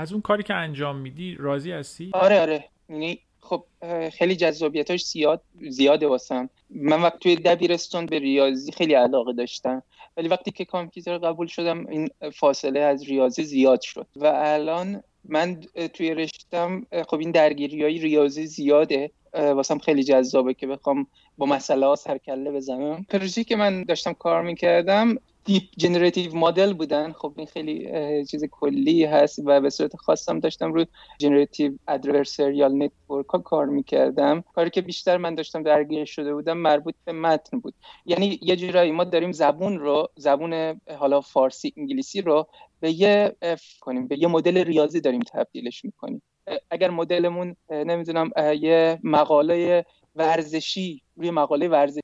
از 0.00 0.12
اون 0.12 0.22
کاری 0.22 0.42
که 0.42 0.54
انجام 0.54 0.96
میدی 0.96 1.36
راضی 1.38 1.72
هستی؟ 1.72 2.10
آره 2.14 2.40
آره. 2.40 2.64
یعنی 2.88 3.18
خب 3.40 3.64
خیلی 4.12 4.36
جذابیتاش 4.36 5.04
زیاد 5.04 5.42
زیاده 5.68 6.06
واسم. 6.06 6.50
من 6.70 7.02
وقتی 7.02 7.18
توی 7.18 7.36
دبیرستان 7.36 8.06
به 8.06 8.18
ریاضی 8.18 8.72
خیلی 8.72 8.94
علاقه 8.94 9.32
داشتم. 9.32 9.82
ولی 10.16 10.28
وقتی 10.28 10.50
که 10.50 10.64
کامپیوتر 10.64 11.18
قبول 11.18 11.46
شدم 11.46 11.86
این 11.86 12.08
فاصله 12.34 12.80
از 12.80 13.08
ریاضی 13.08 13.44
زیاد 13.44 13.80
شد. 13.80 14.06
و 14.16 14.26
الان 14.26 15.02
من 15.24 15.60
توی 15.94 16.14
رشتم 16.14 16.86
خب 17.08 17.18
این 17.18 17.30
درگیری 17.30 17.82
های 17.82 17.98
ریاضی 17.98 18.46
زیاده. 18.46 19.10
واسم 19.34 19.78
خیلی 19.78 20.04
جذابه 20.04 20.54
که 20.54 20.66
بخوام 20.66 21.06
با 21.38 21.46
مسئله 21.46 21.86
ها 21.86 21.96
سرکله 21.96 22.50
بزنم. 22.50 23.06
پروژه‌ای 23.08 23.44
که 23.44 23.56
من 23.56 23.84
داشتم 23.84 24.12
کار 24.12 24.42
می‌کردم 24.42 25.16
deep 25.44 25.62
generative 25.78 26.36
model 26.36 26.72
بودن. 26.72 27.12
خب 27.12 27.32
این 27.36 27.46
خیلی 27.46 27.88
چیز 28.24 28.44
کلی 28.50 29.04
هست 29.04 29.38
و 29.44 29.60
به 29.60 29.70
صورت 29.70 29.96
خاصم 29.96 30.40
داشتم 30.40 30.72
روی 30.72 30.86
generative 31.18 31.72
adversarial 31.88 32.82
network 32.82 33.26
ها 33.26 33.38
کار 33.38 33.66
می‌کردم. 33.66 34.44
کاری 34.54 34.70
که 34.70 34.80
بیشتر 34.80 35.16
من 35.16 35.34
داشتم 35.34 35.62
درگیر 35.62 36.04
شده 36.04 36.34
بودم 36.34 36.58
مربوط 36.58 36.94
به 37.04 37.12
متن 37.12 37.60
بود. 37.60 37.74
یعنی 38.06 38.38
یه 38.42 38.56
جورایی 38.56 38.92
ما 38.92 39.04
داریم 39.04 39.32
زبون 39.32 39.78
رو 39.78 40.08
زبون 40.16 40.80
حالا 40.98 41.20
فارسی 41.20 41.72
انگلیسی 41.76 42.20
رو 42.20 42.46
به 42.80 42.92
یه 42.92 43.36
اف 43.42 43.62
کنیم 43.80 44.08
به 44.08 44.18
یه 44.18 44.28
مدل 44.28 44.64
ریاضی 44.64 45.00
داریم 45.00 45.20
تبدیلش 45.20 45.84
می‌کنیم. 45.84 46.22
اگر 46.70 46.90
مدلمون 46.90 47.56
نمی‌دونم 47.70 48.30
یه 48.60 48.98
مقاله 49.02 49.84
ورزشی 50.14 51.02
روی 51.16 51.30
مقاله 51.30 51.68
ورزش 51.68 52.00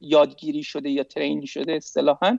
یادگیری 0.00 0.62
شده 0.62 0.90
یا 0.90 1.02
ترین 1.02 1.44
شده 1.44 1.72
اصطلاحا 1.72 2.36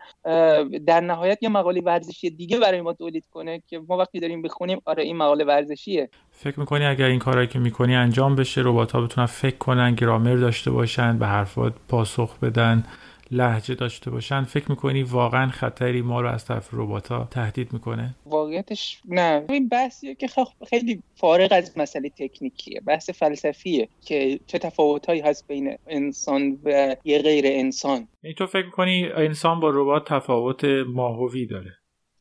در 0.85 1.01
نهایت 1.01 1.43
یه 1.43 1.49
مقاله 1.49 1.81
ورزشی 1.81 2.29
دیگه 2.29 2.59
برای 2.59 2.81
ما 2.81 2.93
تولید 2.93 3.25
کنه 3.31 3.63
که 3.67 3.81
ما 3.89 3.97
وقتی 3.97 4.19
داریم 4.19 4.41
بخونیم 4.41 4.81
آره 4.85 5.03
این 5.03 5.17
مقاله 5.17 5.43
ورزشیه. 5.43 6.09
فکر 6.31 6.59
می‌کنی 6.59 6.85
اگر 6.85 7.05
این 7.05 7.19
کارهایی 7.19 7.47
که 7.47 7.59
می‌کنی 7.59 7.95
انجام 7.95 8.35
بشه 8.35 8.61
ربات 8.65 8.91
ها 8.91 9.01
بتونن 9.01 9.27
فکر 9.27 9.57
کنن 9.57 9.95
گرامر 9.95 10.35
داشته 10.35 10.71
باشن 10.71 11.19
به 11.19 11.27
حرفات 11.27 11.73
پاسخ 11.87 12.39
بدن؟ 12.39 12.83
لحجه 13.31 13.75
داشته 13.75 14.11
باشن 14.11 14.43
فکر 14.43 14.69
می‌کنی 14.69 15.03
واقعا 15.03 15.47
خطری 15.47 16.01
ما 16.01 16.21
رو 16.21 16.29
از 16.29 16.45
طرف 16.45 16.69
ربات 16.73 17.07
ها 17.07 17.27
تهدید 17.31 17.73
می‌کنه؟ 17.73 18.15
واقعیتش 18.25 19.01
نه. 19.05 19.45
این 19.49 19.69
بحثیه 19.69 20.15
که 20.15 20.27
خب 20.27 20.47
خیلی 20.69 21.03
فارغ 21.15 21.47
از 21.51 21.77
مسئله 21.77 22.09
تکنیکیه 22.09 22.81
بحث 22.81 23.09
فلسفیه 23.09 23.89
که 24.01 24.39
چه 24.47 24.59
تفاوتهایی 24.59 25.21
هست 25.21 25.47
بین 25.47 25.77
انسان 25.87 26.59
و 26.63 26.95
یه 27.03 27.21
غیر 27.21 27.43
انسان. 27.47 28.07
یعنی 28.23 28.35
تو 28.35 28.45
فکر 28.45 28.65
می‌کنی 28.65 29.09
انسان 29.15 29.59
با 29.59 29.69
ربات 29.69 30.07
تفاوت 30.07 30.65
ماهوی 30.87 31.45
داره؟ 31.45 31.71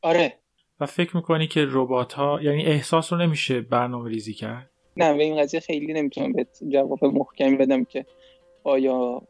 آره. 0.01 0.33
و 0.79 0.85
فکر 0.85 1.15
می‌کنی 1.15 1.47
که 1.47 1.65
ربات 1.69 2.13
ها 2.13 2.39
یعنی 2.41 2.65
احساس 2.65 3.13
رو 3.13 3.19
نمیشه 3.19 3.61
برنامه 3.61 4.09
ریزی 4.09 4.33
کرد؟ 4.33 4.71
نه 4.97 5.13
به 5.13 5.23
این 5.23 5.41
قضیه 5.41 5.59
خیلی 5.59 5.93
نمی‌تونم 5.93 6.33
به 6.33 6.47
جواب 6.71 7.05
محکمی 7.05 7.57
بدم 7.57 7.83
که 7.83 8.05
آیا 8.63 9.21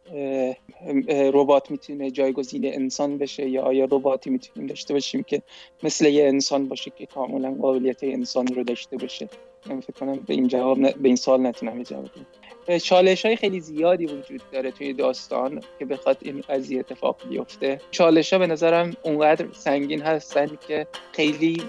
ربات 1.33 1.71
می‌تونه 1.71 2.11
جایگزین 2.11 2.65
انسان 2.65 3.17
بشه 3.17 3.49
یا 3.49 3.61
آیا 3.61 3.87
رباتی 3.91 4.29
می‌تونیم 4.29 4.67
داشته 4.67 4.93
باشیم 4.93 5.23
که 5.23 5.41
مثل 5.83 6.05
یه 6.05 6.27
انسان 6.27 6.67
باشه 6.67 6.91
که 6.97 7.05
کاملا 7.05 7.55
قابلیت 7.61 8.03
انسان 8.03 8.47
رو 8.47 8.63
داشته 8.63 8.97
باشه؟ 8.97 9.29
من 9.65 9.79
فکر 9.79 9.93
کنم 9.93 10.15
به 10.15 10.33
این 10.33 10.47
جواب 10.47 10.79
به 10.79 11.07
این 11.09 11.15
سال 11.15 11.47
نتونم 11.47 11.83
جواب 11.83 12.05
بدم 12.05 12.77
چالش 12.77 13.25
های 13.25 13.35
خیلی 13.35 13.59
زیادی 13.59 14.05
وجود 14.05 14.41
داره 14.51 14.71
توی 14.71 14.93
داستان 14.93 15.61
که 15.79 15.85
بخواد 15.85 16.17
این 16.21 16.41
قضیه 16.49 16.79
اتفاق 16.79 17.17
بیفته. 17.29 17.81
چالش 17.91 18.33
ها 18.33 18.39
به 18.39 18.47
نظرم 18.47 18.93
اونقدر 19.03 19.45
سنگین 19.53 20.01
هستن 20.01 20.57
که 20.67 20.87
خیلی 21.11 21.63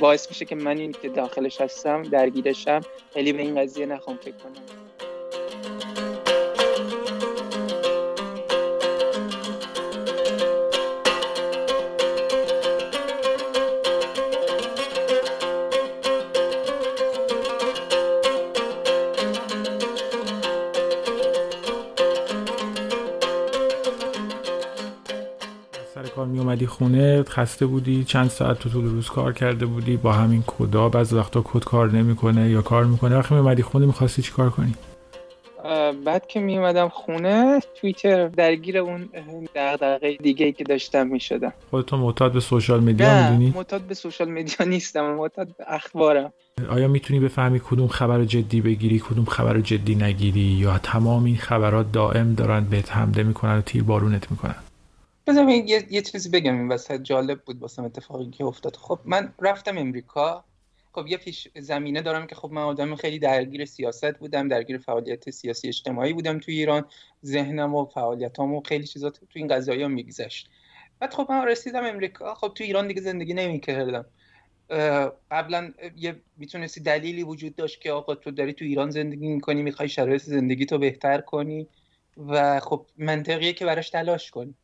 باعث 0.00 0.28
میشه 0.28 0.44
که 0.44 0.54
من 0.54 0.78
این 0.78 0.92
که 0.92 1.08
داخلش 1.08 1.60
هستم 1.60 2.02
درگیرشم 2.02 2.80
خیلی 3.14 3.32
به 3.32 3.42
این 3.42 3.60
قضیه 3.60 3.86
نخوام 3.86 4.16
فکر 4.16 4.36
کنم. 4.36 4.85
اومدی 26.56 26.66
خونه 26.66 27.22
خسته 27.22 27.66
بودی 27.66 28.04
چند 28.04 28.28
ساعت 28.28 28.58
تو 28.58 28.68
طول 28.68 28.84
روز 28.84 29.08
کار 29.08 29.32
کرده 29.32 29.66
بودی 29.66 29.96
با 29.96 30.12
همین 30.12 30.44
کدا 30.46 30.88
بعض 30.88 31.12
وقتا 31.12 31.42
کد 31.44 31.64
کار 31.64 31.90
نمی‌کنه 31.90 32.50
یا 32.50 32.62
کار 32.62 32.84
می‌کنه. 32.84 33.16
وقتی 33.16 33.34
اومدی 33.34 33.62
خونه 33.62 33.86
می‌خواستی 33.86 34.22
چی 34.22 34.32
کار 34.32 34.50
کنی؟ 34.50 34.74
بعد 36.04 36.26
که 36.26 36.40
می 36.40 36.58
اومدم 36.58 36.88
خونه 36.88 37.60
توییتر 37.80 38.28
درگیر 38.28 38.78
اون 38.78 39.08
دغدغه 39.54 40.16
دیگه 40.16 40.46
ای 40.46 40.52
که 40.52 40.64
داشتم 40.64 41.06
می‌شدم. 41.06 41.52
خودتو 41.70 41.96
معتاد 41.96 42.32
به 42.32 42.40
سوشال 42.40 42.80
مدیا 42.80 43.22
می‌دونی؟ 43.22 43.52
معتاد 43.56 43.80
به 43.80 43.94
سوشال 43.94 44.30
مدیا 44.30 44.66
نیستم 44.66 45.14
معتاد 45.14 45.48
به 45.58 45.64
اخبارم. 45.68 46.32
آیا 46.70 46.88
می‌تونی 46.88 47.20
بفهمی 47.20 47.60
کدوم 47.64 47.88
خبر 47.88 48.24
جدی 48.24 48.60
بگیری 48.60 48.98
کدوم 48.98 49.24
خبر 49.24 49.60
جدی 49.60 49.94
نگیری؟ 49.94 50.40
یا 50.40 50.78
تمام 50.78 51.24
این 51.24 51.36
خبرات 51.36 51.92
دائم 51.92 52.34
دارن 52.34 52.64
بهت 52.64 52.92
حمله 52.92 53.22
می‌کنن 53.22 53.58
و 53.58 53.60
تیر 53.60 53.82
بارونت 53.82 54.30
می‌کنن؟ 54.30 54.56
بذارم 55.26 55.48
یه،, 55.48 55.86
یه 55.90 56.02
چیزی 56.02 56.28
بگم 56.28 56.58
این 56.58 56.68
وسط 56.68 57.02
جالب 57.02 57.44
بود 57.44 57.62
واسم 57.62 57.84
اتفاقی 57.84 58.30
که 58.30 58.44
افتاد. 58.44 58.76
خب 58.76 59.00
من 59.04 59.34
رفتم 59.40 59.78
امریکا. 59.78 60.44
خب 60.92 61.06
یه 61.06 61.16
پیش 61.16 61.48
زمینه 61.58 62.02
دارم 62.02 62.26
که 62.26 62.34
خب 62.34 62.50
من 62.52 62.62
آدم 62.62 62.94
خیلی 62.94 63.18
درگیر 63.18 63.64
سیاست 63.64 64.18
بودم 64.18 64.48
درگیر 64.48 64.78
فعالیت 64.78 65.30
سیاسی 65.30 65.68
اجتماعی 65.68 66.12
بودم 66.12 66.38
تو 66.38 66.52
ایران. 66.52 66.84
ذهنم 67.24 67.74
و 67.74 67.84
فعالیتام 67.84 68.54
و 68.54 68.60
خیلی 68.60 68.86
چیزا 68.86 69.10
تو 69.10 69.26
این 69.34 69.48
قضایی 69.48 69.82
ها 69.82 69.88
میگذشت. 69.88 70.48
بعد 70.98 71.14
خب 71.14 71.26
من 71.30 71.46
رسیدم 71.46 71.84
امریکا. 71.84 72.34
خب 72.34 72.52
تو 72.54 72.64
ایران 72.64 72.88
دیگه 72.88 73.00
زندگی 73.00 73.34
نمی‌کردم. 73.34 74.06
قبلا 75.30 75.72
یه 75.96 76.16
می‌تونستی 76.36 76.80
دلیلی 76.80 77.22
وجود 77.22 77.56
داشت 77.56 77.80
که 77.80 77.92
آقا 77.92 78.14
تو 78.14 78.30
داری 78.30 78.52
تو 78.52 78.64
ایران 78.64 78.90
زندگی 78.90 79.28
می‌کنی 79.28 79.62
می‌خوای 79.62 79.88
شرایط 79.88 80.22
زندگی 80.22 80.66
تو 80.66 80.78
بهتر 80.78 81.20
کنی 81.20 81.68
و 82.16 82.60
خب 82.60 82.86
منطقیه 82.98 83.52
که 83.52 83.64
براش 83.64 83.90
تلاش 83.90 84.30
کنی. 84.30 84.54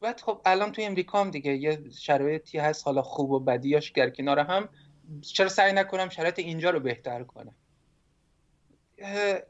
بعد 0.00 0.20
خب 0.20 0.40
الان 0.44 0.72
توی 0.72 0.84
امریکا 0.84 1.20
هم 1.20 1.30
دیگه 1.30 1.56
یه 1.56 1.90
شرایطی 1.90 2.58
هست 2.58 2.86
حالا 2.86 3.02
خوب 3.02 3.30
و 3.30 3.40
بدیاش 3.40 3.92
گر 3.92 4.10
کنار 4.10 4.38
هم. 4.38 4.68
چرا 5.20 5.48
سعی 5.48 5.72
نکنم 5.72 6.08
شرایط 6.08 6.38
اینجا 6.38 6.70
رو 6.70 6.80
بهتر 6.80 7.22
کنم؟ 7.24 7.54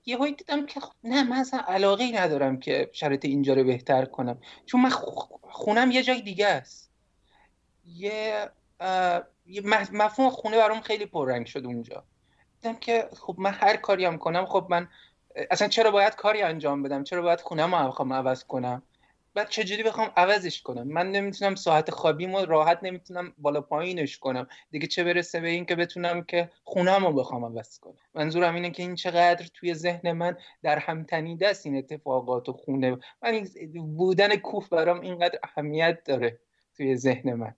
یه 0.06 0.18
هایی 0.18 0.34
دیدم 0.34 0.66
که 0.66 0.80
خب 0.80 0.92
نه 1.04 1.22
من 1.22 1.36
اصلا 1.36 1.60
علاقه 1.60 2.04
ای 2.04 2.12
ندارم 2.12 2.58
که 2.60 2.90
شرایط 2.92 3.24
اینجا 3.24 3.54
رو 3.54 3.64
بهتر 3.64 4.04
کنم. 4.04 4.38
چون 4.66 4.80
من 4.80 4.90
خونم 5.42 5.90
یه 5.90 6.02
جای 6.02 6.22
دیگه 6.22 6.46
است. 6.46 6.90
یه 7.84 8.50
مفهوم 9.92 10.30
خونه 10.30 10.56
برام 10.56 10.80
خیلی 10.80 11.06
پررنگ 11.06 11.46
شد 11.46 11.64
اونجا. 11.64 12.04
دیدم 12.60 12.76
که 12.76 13.08
خب 13.16 13.34
من 13.38 13.52
هر 13.52 13.76
کاری 13.76 14.04
هم 14.04 14.18
کنم 14.18 14.46
خب 14.46 14.66
من 14.70 14.88
اصلا 15.50 15.68
چرا 15.68 15.90
باید 15.90 16.14
کاری 16.14 16.42
انجام 16.42 16.82
بدم؟ 16.82 17.04
چرا 17.04 17.22
باید 17.22 17.40
خونم 17.40 17.74
رو 17.74 18.12
عوض 18.12 18.44
کنم؟ 18.44 18.82
بعد 19.36 19.48
چجوری 19.48 19.82
بخوام 19.82 20.12
عوضش 20.16 20.62
کنم؟ 20.62 20.88
من 20.88 21.10
نمی‌تونم 21.10 21.54
ساعت 21.54 21.90
خوابیمو 21.90 22.44
راحت 22.44 22.78
نمی‌تونم 22.82 23.32
بالا 23.38 23.60
پایینش 23.60 24.18
کنم. 24.18 24.46
دیگه 24.70 24.86
چه 24.86 25.04
برسه 25.04 25.40
به 25.40 25.48
این 25.48 25.64
که 25.64 25.76
بتونم 25.76 26.24
که 26.24 26.50
خونم 26.64 27.06
رو 27.06 27.12
بخوام 27.12 27.44
عوض 27.44 27.78
کنم؟ 27.78 27.94
منظورم 28.14 28.54
اینه 28.54 28.70
که 28.70 28.82
این 28.82 28.94
چقدر 28.94 29.46
توی 29.54 29.74
ذهن 29.74 30.12
من 30.12 30.36
در 30.62 30.78
هم 30.78 31.04
تنیده 31.04 31.48
است 31.48 31.66
این 31.66 31.76
اتفاقات 31.76 32.48
و 32.48 32.52
خونه. 32.52 32.98
من 33.22 33.46
بودن 33.96 34.36
کوف 34.36 34.68
برام 34.68 35.00
اینقدر 35.00 35.38
اهمیت 35.42 36.04
داره 36.04 36.38
توی 36.76 36.96
ذهن 36.96 37.34
من. 37.34 37.54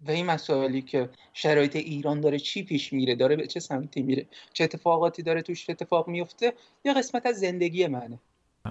و 0.00 0.10
این 0.10 0.26
مسائلی 0.26 0.82
که 0.82 1.08
شرایط 1.32 1.76
ایران 1.76 2.20
داره 2.20 2.38
چی 2.38 2.62
پیش 2.62 2.92
میره؟ 2.92 3.14
داره 3.14 3.36
به 3.36 3.46
چه 3.46 3.60
سمتی 3.60 4.02
میره؟ 4.02 4.26
چه 4.52 4.64
اتفاقاتی 4.64 5.22
داره 5.22 5.42
توش 5.42 5.70
اتفاق 5.70 6.08
میفته 6.08 6.52
یا 6.84 6.92
قسمت 6.92 7.26
از 7.26 7.40
زندگی 7.40 7.86
منه. 7.86 8.18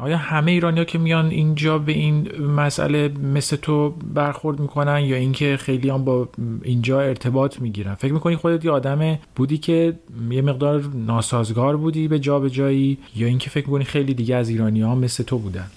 آیا 0.02 0.18
همه 0.18 0.52
ایرانیا 0.52 0.84
که 0.84 0.98
میان 0.98 1.30
اینجا 1.30 1.78
به 1.78 1.92
این 1.92 2.42
مسئله 2.42 3.08
مثل 3.08 3.56
تو 3.56 3.90
برخورد 3.90 4.60
می‌کنن 4.60 5.00
یا 5.00 5.16
اینکه 5.16 5.58
خیلی 5.58 5.90
هم 5.90 6.06
با 6.06 6.30
اینجا 6.64 7.02
ارتباط 7.02 7.60
می‌گیرن؟ 7.60 7.96
فکر 7.96 8.14
می‌کنی 8.14 8.36
خودت 8.36 8.66
یه 8.66 8.72
آدم 8.72 9.20
بودی 9.36 9.58
که 9.58 10.00
یه 10.32 10.42
مقدار 10.42 10.90
ناسازگار 10.94 11.78
بودی 11.78 12.08
به 12.08 12.20
جا 12.20 12.40
به 12.40 12.50
جایی 12.50 12.98
یا 13.16 13.28
اینکه 13.28 13.50
فکر 13.50 13.66
می‌کنی 13.66 13.84
خیلی 13.84 14.14
دیگه 14.14 14.36
از 14.36 14.50
ایرانی 14.50 14.82
ها 14.82 14.96
مثل 14.96 15.24
تو 15.24 15.38
بودن؟ 15.38 15.68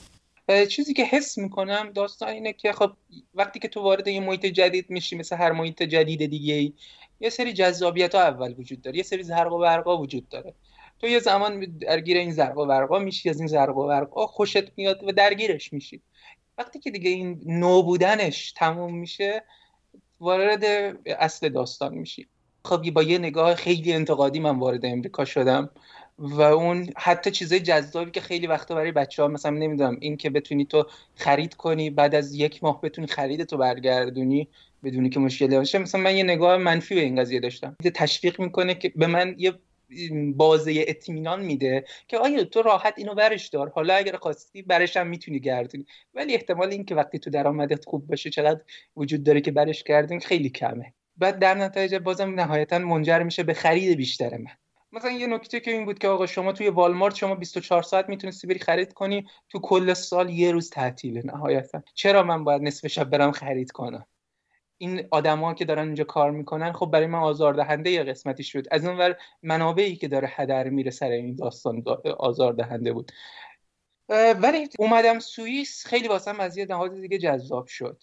چیزی 0.69 0.95
که 0.95 1.05
حس 1.05 1.39
می‌کنم 1.39 1.91
داستان 1.95 2.29
اینه 2.29 2.53
که 2.53 2.73
خب 2.73 2.91
وقتی 3.35 3.59
که 3.59 3.69
تو 3.69 3.81
وارد 3.81 4.09
یه 4.09 4.21
محیط 4.21 4.47
جدید 4.47 4.91
میشی 4.91 5.17
مثل 5.17 5.37
هر 5.37 5.53
محیط 5.53 5.83
جدید 5.83 6.27
دیگه 6.27 6.73
یه 7.21 7.31
سری 7.31 7.53
جذابیت 7.53 8.15
ها 8.15 8.21
اول 8.21 8.55
وجود 8.59 8.83
داره 8.83 8.97
یه 8.97 9.03
سری 9.03 9.23
زرق 9.23 9.53
و 9.53 9.59
برقا 9.59 9.99
وجود 9.99 10.29
داره. 10.29 10.55
تو 11.01 11.07
یه 11.07 11.19
زمان 11.19 11.79
درگیر 11.81 12.17
این 12.17 12.31
زرق 12.31 12.59
و 12.59 12.67
برقا 12.67 12.99
میشی 12.99 13.31
از 13.31 13.39
این 13.39 13.47
زرق 13.47 13.77
و 13.77 13.87
برقا 13.87 14.27
خوشت 14.27 14.73
میاد 14.77 15.05
و 15.05 15.13
درگیرش 15.13 15.73
میشی. 15.73 16.03
وقتی 16.59 16.79
که 16.79 16.91
دیگه 16.91 17.11
این 17.11 17.41
نو 17.47 17.83
بودنش 17.83 18.53
تموم 18.53 18.99
میشه 18.99 19.45
وارد 20.21 20.65
اصل 21.07 21.49
داستان 21.49 21.95
میشی. 21.95 22.29
خب 22.65 22.91
با 22.91 23.03
یه 23.03 23.19
نگاه 23.19 23.55
خیلی 23.55 23.93
انتقادی 23.93 24.41
من 24.41 24.59
وارد 24.59 24.87
امریکا 24.87 25.25
شدم 25.25 25.71
و 26.19 26.43
اون 26.43 26.89
حتی 26.97 27.31
چیزای 27.31 27.61
جذابی 27.61 28.11
که 28.11 28.21
خیلی 28.21 28.47
وقتا 28.47 28.75
برای 28.75 28.93
بچه 28.93 29.23
ها 29.23 29.29
مثلا 29.29 29.51
نمی‌دونم 29.51 29.97
این 30.01 30.17
که 30.17 30.31
بتونی 30.31 30.65
تو 30.65 30.87
خرید 31.15 31.55
کنی 31.55 31.91
بعد 31.91 32.15
از 32.15 32.35
یک 32.35 32.65
ماه 32.65 32.81
بتونی 32.81 33.07
خرید 33.07 33.45
تو 33.45 33.57
برگردونی 33.57 34.49
بدونی 34.85 35.11
که 35.11 35.21
مشکلی 35.21 35.57
باشه. 35.57 35.79
مثلا 35.79 36.01
من 36.01 36.17
یه 36.17 36.25
نگاه 36.25 36.57
منفی 36.57 36.95
به 36.95 37.01
این 37.01 37.21
قضیه 37.21 37.41
داشتم. 37.41 37.77
تشویق 37.95 38.41
می‌کنه 38.41 38.75
که 38.75 38.93
به 38.97 39.07
من 39.07 39.35
یه 39.39 39.53
بازه 40.37 40.85
اطمینان 40.89 41.43
میده 41.43 41.85
که 42.09 42.19
آیا 42.19 42.45
تو 42.45 42.63
راحت 42.63 42.95
اینو 42.97 43.15
برش 43.15 43.49
دار. 43.49 43.69
حالا 43.69 43.95
اگر 43.95 44.17
خواستی 44.17 44.63
برش 44.63 44.97
هم 44.97 45.07
می‌تونی 45.07 45.41
گردونی. 45.41 45.87
ولی 46.15 46.35
احتمال 46.35 46.71
این 46.71 46.85
که 46.85 46.95
وقتی 46.95 47.19
تو 47.19 47.31
درآمدت 47.31 47.85
خوب 47.85 48.07
باشه 48.07 48.31
چقدر 48.31 48.61
وجود 48.97 49.23
داره 49.23 49.41
که 49.41 49.51
برش 49.51 49.83
گردون 49.83 50.21
خیلی 50.21 50.51
کمه. 50.51 50.95
بعد 51.17 51.39
در 51.39 51.55
نتایج 51.55 51.95
بازم 51.95 52.35
نهایتا 52.35 52.79
منجر 52.79 53.23
میشه 53.23 53.43
به 53.43 53.55
خرید 53.55 53.97
بیشتر 53.97 54.37
من. 54.37 54.51
مثلا 54.93 55.11
یه 55.11 55.27
نکته 55.27 55.61
که 55.61 55.71
این 55.71 55.85
بود 55.85 55.99
که 55.99 56.09
آقا 56.09 56.27
شما 56.27 56.53
توی 56.53 56.69
والمارت 56.69 57.15
شما 57.15 57.35
24 57.35 57.83
ساعت 57.83 58.09
می‌تونستی 58.09 58.47
بری 58.47 58.59
خرید 58.59 58.93
کنی 58.93 59.27
تو 59.49 59.59
کل 59.59 59.95
سال 59.95 60.31
یه 60.31 60.53
روز 60.53 60.71
تعطیله 60.71 61.23
نهایتا. 61.25 61.83
چرا 61.95 62.23
من 62.23 62.45
باید 62.45 62.63
نصف 62.63 62.87
شب 62.87 63.11
برم 63.11 63.33
خرید 63.33 63.71
کنم؟ 63.71 64.07
این 64.79 65.09
آدما 65.11 65.55
که 65.55 65.65
دارن 65.65 65.87
اینجا 65.87 66.05
کار 66.05 66.31
می‌کنن 66.31 66.73
خب 66.73 66.87
برای 66.87 67.07
من 67.07 67.19
آزاردهنده 67.19 67.91
یه 67.91 68.05
قسمتی 68.05 68.45
شد 68.45 68.65
از 68.71 68.85
اون 68.85 68.99
ور 68.99 69.17
منابعی 69.43 69.97
که 69.97 70.09
داره 70.09 70.29
هدر 70.33 70.69
میره 70.69 70.91
سر 70.91 71.11
این 71.11 71.37
داستان 71.37 71.85
آزاردهنده 72.19 72.93
بود. 72.93 73.13
ولی 74.41 74.69
اومدم 74.79 75.19
سوئیس 75.19 75.87
خیلی 75.87 76.09
واسم 76.09 76.41
از 76.41 76.57
یه 76.57 76.67
نهاد 76.71 77.01
دیگه 77.01 77.19
جذاب 77.19 77.67
شد. 77.67 78.03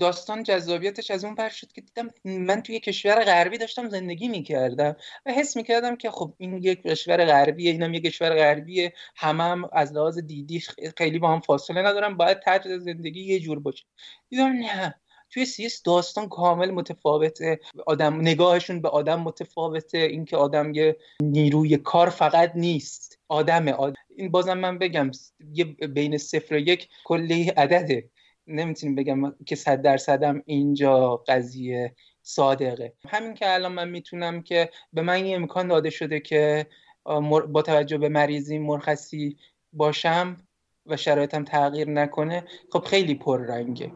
داستان 0.00 0.42
جذابیتش 0.42 1.10
از 1.10 1.24
اون 1.24 1.34
پر 1.34 1.48
شد 1.48 1.72
که 1.72 1.80
دیدم 1.80 2.08
من 2.24 2.62
توی 2.62 2.80
کشور 2.80 3.24
غربی 3.24 3.58
داشتم 3.58 3.88
زندگی 3.88 4.28
می‌کردم 4.28 4.96
و 5.26 5.32
حس 5.32 5.56
می‌کردم 5.56 5.96
که 5.96 6.10
خب 6.10 6.34
این 6.38 6.58
یک 6.62 6.82
کشور 6.82 7.24
غربیه 7.24 7.70
اینم 7.70 7.94
یک 7.94 8.04
کشور 8.04 8.34
غربیه 8.34 8.92
همم 9.16 9.40
هم 9.40 9.70
از 9.72 9.92
لحاظ 9.92 10.18
دیدی 10.18 10.62
خیلی 10.96 11.18
با 11.18 11.28
هم 11.32 11.40
فاصله 11.40 11.82
ندارم 11.82 12.16
باید 12.16 12.40
طرز 12.40 12.66
زندگی 12.66 13.20
یه 13.20 13.40
جور 13.40 13.60
باشه. 13.60 13.84
دیدم 14.28 14.52
نه. 14.52 14.94
توی 15.30 15.44
سیس 15.44 15.82
داستان 15.82 16.28
کامل 16.28 16.70
متفاوته. 16.70 17.60
آدم 17.86 18.20
نگاهشون 18.20 18.82
به 18.82 18.88
آدم 18.88 19.20
متفاوته. 19.20 19.98
اینکه 19.98 20.36
آدم 20.36 20.74
یه 20.74 20.96
نیروی 21.22 21.76
کار 21.76 22.08
فقط 22.08 22.52
نیست. 22.54 23.18
آدمه. 23.28 23.72
آدم. 23.72 23.96
این 24.16 24.30
بازم 24.30 24.58
من 24.58 24.78
بگم 24.78 25.10
یه 25.52 25.64
بین 25.64 26.18
صفر 26.18 26.54
و 26.54 26.58
یک 26.58 26.88
کلی 27.04 27.48
عدده. 27.48 28.10
نمی‌تونیم 28.46 28.94
بگم 28.94 29.34
که 29.46 29.56
صد 29.56 29.82
درصدم 29.82 30.42
اینجا 30.46 31.16
قضیه 31.16 31.94
صادقه. 32.22 32.92
همین 33.08 33.34
که 33.34 33.54
الان 33.54 33.72
من 33.72 33.88
می‌تونم 33.88 34.42
که 34.42 34.70
به 34.92 35.02
من 35.02 35.14
این 35.14 35.36
امکان 35.36 35.68
داده 35.68 35.90
شده 35.90 36.20
که 36.20 36.66
با 37.48 37.62
توجه 37.62 37.98
به 37.98 38.08
مریضی 38.08 38.58
مرخصی 38.58 39.36
باشم 39.72 40.36
و 40.86 40.96
شرایطم 40.96 41.44
تغییر 41.44 41.90
نکنه 41.90 42.44
خب 42.72 42.84
خیلی 42.84 43.14
پررنگه. 43.14 43.92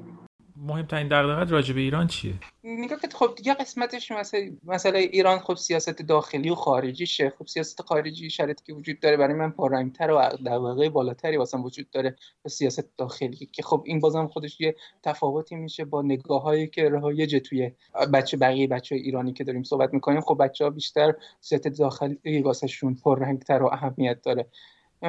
مهمترین 0.57 1.09
دغدغه 1.09 1.51
راجع 1.51 1.75
به 1.75 1.81
ایران 1.81 2.07
چیه؟ 2.07 2.35
نگاه 2.65 3.01
که 3.01 3.09
خب 3.15 3.35
دیگه 3.37 3.55
قسمتش 3.55 4.13
مثلا 4.13 4.41
مثلا 4.65 4.99
ایران 4.99 5.39
خب 5.39 5.55
سیاست 5.55 6.03
داخلی 6.03 6.51
و 6.51 6.55
خارجیشه. 6.55 7.33
خب 7.39 7.47
سیاست 7.47 7.83
خارجی 7.83 8.31
شرایطی 8.31 8.65
که 8.67 8.75
وجود 8.75 9.01
داره 9.01 9.17
برای 9.17 9.35
من 9.35 9.51
پررنگتر 9.51 10.11
و 10.11 10.29
دغدغه 10.47 10.89
بالاتری 10.89 11.37
واسه 11.37 11.59
وجود 11.59 11.91
داره 11.91 12.17
به 12.43 12.49
سیاست 12.49 12.97
داخلی. 12.99 13.49
که 13.53 13.63
خب 13.63 13.83
این 13.87 14.01
بازم 14.01 14.27
خودش 14.27 14.61
یه 14.61 14.77
تفاوتی 15.03 15.57
میشه 15.57 15.85
با 15.85 16.03
نگاه 16.03 16.43
هایی 16.43 16.67
که 16.67 16.89
رهایج 16.89 17.37
توی 17.37 17.73
بچه 18.13 18.37
بقیه 18.37 18.67
بچه 18.67 18.95
ایرانی 18.95 19.33
که 19.33 19.45
داریم 19.45 19.63
صحبت 19.63 19.95
می‌کنیم. 19.95 20.21
خب 20.21 20.37
بچه 20.41 20.65
ها 20.65 20.71
بیشتر 20.71 21.15
سیاست 21.41 21.69
داخلی 21.69 22.43
واسهشون 22.43 22.95
پررنگتر 22.95 23.63
و 23.63 23.67
اهمیت 23.67 24.23
داره. 24.23 24.47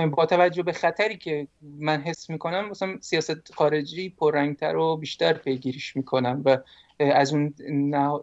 با 0.04 0.26
توجه 0.26 0.64
به 0.64 0.74
خطری 0.74 1.18
که 1.18 1.48
من 1.62 2.02
حس 2.02 2.30
می‌کنم 2.30 2.70
مثلا 2.70 2.98
سیاست 3.02 3.54
خارجی 3.54 4.10
پررنگتر 4.10 4.76
و 4.76 4.98
بیشتر 4.98 5.34
پیگیریش 5.34 5.96
می‌کنم 5.96 6.42
و 6.46 6.58
از 7.00 7.34
اون 7.34 7.54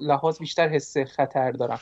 لحاظ 0.01 0.39
بیشتر 0.39 0.68
حس 0.68 0.99
خطر 0.99 1.51
دارم. 1.51 1.81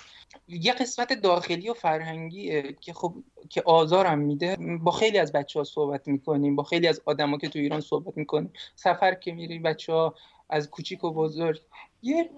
یه 0.48 0.72
قسمت 0.72 1.12
داخلی 1.12 1.68
و 1.68 1.74
فرهنگی 1.74 2.62
که 2.72 2.92
خب 2.92 3.14
که 3.48 3.62
آزارم 3.66 4.18
میده 4.18 4.56
با 4.82 4.92
خیلی 4.92 5.18
از 5.18 5.32
بچه 5.32 5.58
ها 5.58 5.64
صحبت 5.64 6.08
می‌کنیم 6.08 6.56
با 6.56 6.62
خیلی 6.62 6.88
از 6.88 7.02
آدما 7.04 7.38
که 7.38 7.48
تو 7.48 7.58
ایران 7.58 7.80
صحبت 7.80 8.16
می‌کنیم. 8.16 8.52
سفر 8.76 9.14
که 9.14 9.32
میریم 9.32 9.62
بچه 9.62 9.92
ها 9.92 10.14
از 10.50 10.70
کوچیک 10.70 11.04
و 11.04 11.10
بزرگ 11.10 11.60
یه 12.02 12.30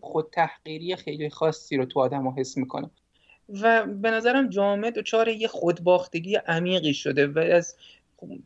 خود 0.00 0.28
تحقیری 0.32 0.96
خیلی 0.96 1.30
خاصی 1.30 1.76
رو 1.76 1.84
تو 1.84 2.00
آدم 2.00 2.26
ها 2.26 2.34
حس 2.38 2.56
می‌کنم. 2.56 2.90
و 3.62 3.86
به 3.86 4.10
نظرم 4.10 4.48
جامعه 4.48 4.90
دچار 4.90 5.28
یه 5.28 5.48
خودباختگی 5.48 6.36
عمیقی 6.36 6.94
شده 6.94 7.26
و 7.26 7.38
از 7.38 7.76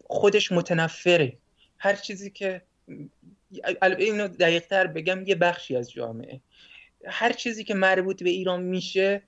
خودش 0.06 0.52
متنفره. 0.52 1.36
هر 1.78 1.94
چیزی 1.94 2.30
که 2.30 2.62
اینو 3.98 4.28
دقیق 4.28 4.66
تر 4.66 4.86
بگم 4.86 5.26
یه 5.26 5.34
بخشی 5.34 5.76
از 5.76 5.92
جامعه. 5.92 6.40
هر 7.06 7.32
چیزی 7.32 7.64
که 7.64 7.74
مربوط 7.74 8.22
به 8.22 8.30
ایران 8.30 8.62
میشه 8.62 9.22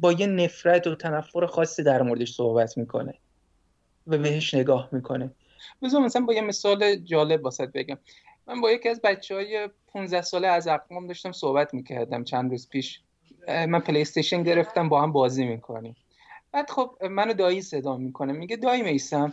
با 0.00 0.12
یه 0.12 0.26
نفرت 0.26 0.86
و 0.86 0.94
تنفر 0.94 1.46
خاصی 1.46 1.82
در 1.82 2.02
موردش 2.02 2.32
صحبت 2.32 2.78
می‌کنه 2.78 3.14
و 4.06 4.18
بهش 4.18 4.54
نگاه 4.54 4.88
می‌کنه. 4.92 5.30
بذار 5.82 6.00
مثلا 6.00 6.22
با 6.22 6.34
یه 6.34 6.40
مثال 6.40 6.96
جالب 6.96 7.44
واسط 7.44 7.68
بگم. 7.72 7.98
من 8.46 8.60
با 8.60 8.72
یکی 8.72 8.88
از 8.88 9.00
بچه 9.04 9.34
های 9.34 9.68
15 9.86 10.22
ساله 10.22 10.48
از 10.48 10.68
اقوام 10.68 11.06
داشتم 11.06 11.32
صحبت 11.32 11.74
می‌کردم 11.74 12.24
چند 12.24 12.50
روز 12.50 12.68
پیش. 12.68 13.00
من 13.48 13.80
پلی 13.80 14.00
استیشن 14.00 14.42
گرفتم 14.42 14.88
با 14.88 15.02
هم 15.02 15.12
بازی 15.12 15.44
می‌کنیم. 15.44 15.96
بعد 16.52 16.70
خب 16.70 17.04
منو 17.10 17.32
دایی 17.32 17.62
صدا 17.62 17.96
می‌کنه 17.96 18.32
میگه 18.32 18.56
دایی 18.56 18.82
میسم 18.82 19.32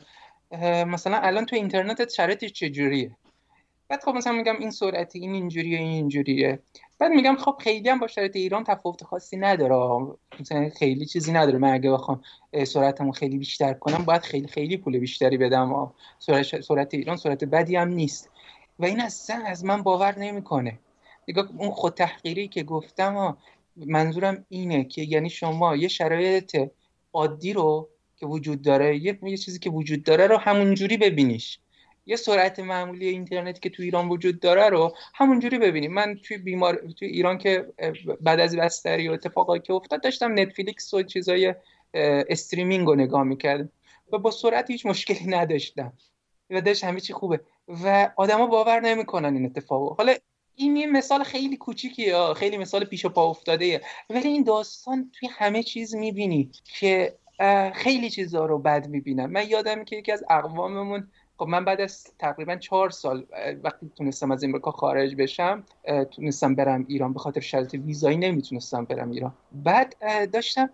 مثلا 0.87 1.17
الان 1.17 1.45
تو 1.45 1.55
اینترنت 1.55 2.11
شرایطش 2.11 2.53
چجوریه؟ 2.53 3.11
بعد 3.89 4.03
خب 4.03 4.11
مثلا 4.11 4.33
میگم 4.33 4.55
این 4.59 4.71
سرعتی 4.71 5.19
این 5.19 5.33
اینجوریه 5.33 5.77
این 5.77 5.87
اینجوریه. 5.87 6.59
بعد 6.99 7.11
میگم 7.11 7.35
خب 7.35 7.57
خیلی 7.59 7.89
هم 7.89 7.99
با 7.99 8.07
شرایط 8.07 8.35
ایران 8.35 8.63
تفاوت 8.63 9.03
خاصی 9.03 9.37
نداره. 9.37 10.07
مثلا 10.39 10.69
خیلی 10.79 11.05
چیزی 11.05 11.31
نداره. 11.31 11.57
من 11.57 11.73
اگه 11.73 11.91
بخوام 11.91 12.21
سرعتمو 12.63 13.11
خیلی 13.11 13.37
بیشتر 13.37 13.73
کنم 13.73 14.05
باید 14.05 14.21
خیلی 14.21 14.47
خیلی 14.47 14.77
پول 14.77 14.99
بیشتری 14.99 15.37
بدم. 15.37 15.91
سرعت, 16.19 16.61
سرعت 16.61 16.93
ایران 16.93 17.17
سرعت 17.17 17.43
بدی 17.43 17.75
هم 17.75 17.87
نیست. 17.87 18.29
و 18.79 18.85
این 18.85 19.01
اصلا 19.01 19.43
از 19.45 19.65
من 19.65 19.83
باور 19.83 20.19
نمی‌کنه. 20.19 20.79
نگاه 21.27 21.49
اون 21.57 21.71
خود 21.71 21.93
تحقیری 21.93 22.47
که 22.47 22.63
گفتم 22.63 23.37
منظورم 23.75 24.45
اینه 24.49 24.83
که 24.83 25.01
یعنی 25.01 25.29
شما 25.29 25.75
یه 25.75 25.87
شرایط 25.87 26.57
عادی 27.13 27.53
رو 27.53 27.89
که 28.17 28.25
وجود 28.25 28.61
داره 28.61 28.97
یه, 28.97 29.19
یه 29.23 29.37
چیزی 29.37 29.59
که 29.59 29.69
وجود 29.69 30.03
داره 30.03 30.27
رو 30.27 30.37
همونجوری 30.37 30.97
ببینیش. 30.97 31.59
یه 32.05 32.15
سرعت 32.15 32.59
معمولی 32.59 33.07
اینترنت 33.07 33.61
که 33.61 33.69
تو 33.69 33.83
ایران 33.83 34.09
وجود 34.09 34.39
داره 34.39 34.69
رو 34.69 34.95
همونجوری 35.15 35.59
ببینیم. 35.59 35.93
من 35.93 36.19
توی 36.23 36.37
بیمار 36.37 36.75
توی 36.99 37.07
ایران 37.07 37.37
که 37.37 37.65
بعد 38.21 38.39
از 38.39 38.55
بستری 38.55 39.07
و 39.07 39.11
اتفاقایی 39.11 39.61
که 39.61 39.73
افتاد 39.73 40.03
داشتم 40.03 40.39
نتفلیکس 40.39 40.93
و 40.93 41.03
چیزای 41.03 41.55
استریمینگ 41.93 42.87
رو 42.87 42.95
نگاه 42.95 43.23
می‌کردم 43.23 43.69
و 44.13 44.17
با 44.17 44.31
سرعت 44.31 44.71
هیچ 44.71 44.85
مشکلی 44.85 45.27
نداشتم 45.27 45.93
و 46.49 46.61
داشت 46.61 46.83
همه 46.83 46.99
چی 46.99 47.13
خوبه 47.13 47.39
و 47.67 48.11
آدما 48.15 48.47
باور 48.47 48.79
نمی‌کنن 48.79 49.33
این 49.33 49.45
اتفاقو. 49.45 49.93
حالا 49.93 50.15
این 50.59 50.75
یه 50.75 50.87
مثال 50.87 51.23
خیلی 51.23 51.57
کوچیکیه 51.57 52.33
خیلی 52.35 52.57
مثال 52.57 52.85
پیش 52.85 53.05
و 53.05 53.09
پا 53.09 53.29
افتاده 53.29 53.81
ولی 54.09 54.27
این 54.27 54.43
داستان 54.43 55.11
توی 55.13 55.29
همه 55.31 55.63
چیز 55.63 55.95
می‌بینی 55.95 56.51
که 56.79 57.17
خیلی 57.73 58.09
چیزها 58.09 58.45
رو 58.45 58.59
بد 58.59 58.87
می‌بینن. 58.87 59.25
من 59.25 59.49
یادم 59.49 59.83
که 59.83 59.95
یکی 59.95 60.11
از 60.11 60.23
اقواممون 60.29 61.07
خب 61.39 61.47
من 61.47 61.65
بعد 61.65 61.81
از 61.81 62.07
تقریبا 62.19 62.55
چهار 62.55 62.89
سال 62.89 63.25
وقتی 63.63 63.91
تونستم 63.97 64.31
از 64.31 64.43
امریکا 64.43 64.71
خارج 64.71 65.15
بشم 65.15 65.63
تونستم 66.15 66.55
برم 66.55 66.85
ایران 66.87 67.13
به 67.13 67.19
خاطر 67.19 67.41
شرط 67.41 67.73
ویزایی 67.73 68.17
نمی‌تونستم 68.17 68.85
برم 68.85 69.11
ایران. 69.11 69.33
بعد 69.51 69.95
داشتم 70.31 70.69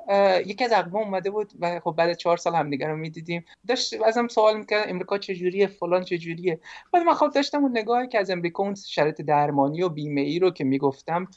یکی 0.46 0.64
از 0.66 0.72
اقوام 0.74 1.04
اومده 1.04 1.30
بود 1.30 1.52
و 1.60 1.80
خب 1.80 1.96
بعد 1.98 2.18
چهار 2.18 2.38
سال 2.38 2.56
همدیگه 2.56 2.88
رو 2.88 2.98
می‌دیدیم. 2.98 3.46
داشت 3.68 4.02
ازم 4.06 4.28
سوال 4.28 4.58
می‌کرد 4.58 4.90
امریکا 4.90 5.18
چجوریه 5.18 5.68
فلان 5.68 6.04
چجوریه؟ 6.04 6.60
بعد 6.94 7.04
من 7.04 7.14
خب 7.14 7.32
داشتم 7.36 7.62
اون 7.62 7.78
نگاهی 7.78 8.08
که 8.08 8.20
از 8.20 8.30
امریکا 8.30 8.64
اون 8.64 8.76
شرط 8.76 9.22
درمانی 9.22 9.84
و 9.84 9.90
بیمه 9.90 10.22
ای 10.22 10.40
رو 10.40 10.52
که 10.52 10.64
می‌گفتم 10.64 11.28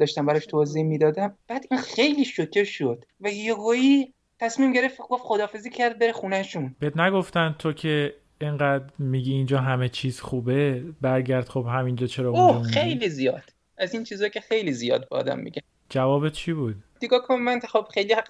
داشتم 0.00 0.26
براش 0.26 0.46
توضیح 0.46 0.82
می‌دادم. 0.82 1.36
بعد 1.48 1.66
این 1.70 1.80
خیلی 1.80 2.24
شوکه 2.24 2.64
شد 2.64 3.04
و 3.20 3.28
یهویی 3.28 4.12
تصمیم 4.38 4.72
گرفت 4.72 4.98
گفت 4.98 5.22
خدافزی 5.22 5.70
کرد 5.70 5.98
بره 5.98 6.12
خونهشون. 6.12 6.76
بهت 6.78 6.96
نگفتن 6.96 7.56
تو 7.58 7.72
که 7.72 8.14
اینقدر 8.40 8.84
میگی 8.98 9.32
اینجا 9.32 9.58
همه 9.58 9.88
چیز 9.88 10.20
خوبه 10.20 10.84
برگرد 11.00 11.48
خب 11.48 11.66
همینجا 11.68 12.06
چرا 12.06 12.30
اونجا 12.30 12.62
خیلی 12.62 13.08
زیاد. 13.08 13.42
از 13.78 13.94
این 13.94 14.04
چیزا 14.04 14.28
که 14.28 14.40
خیلی 14.40 14.72
زیاد 14.72 15.08
با 15.08 15.16
آدم 15.16 15.38
میگه 15.38 15.62
جوابت 15.88 16.32
چی 16.32 16.52
بود؟ 16.52 16.76
دیگه 17.00 17.18
کن 17.18 17.34
من 17.34 17.60
خب 17.60 17.86
خیلی 17.94 18.12
حق 18.12 18.28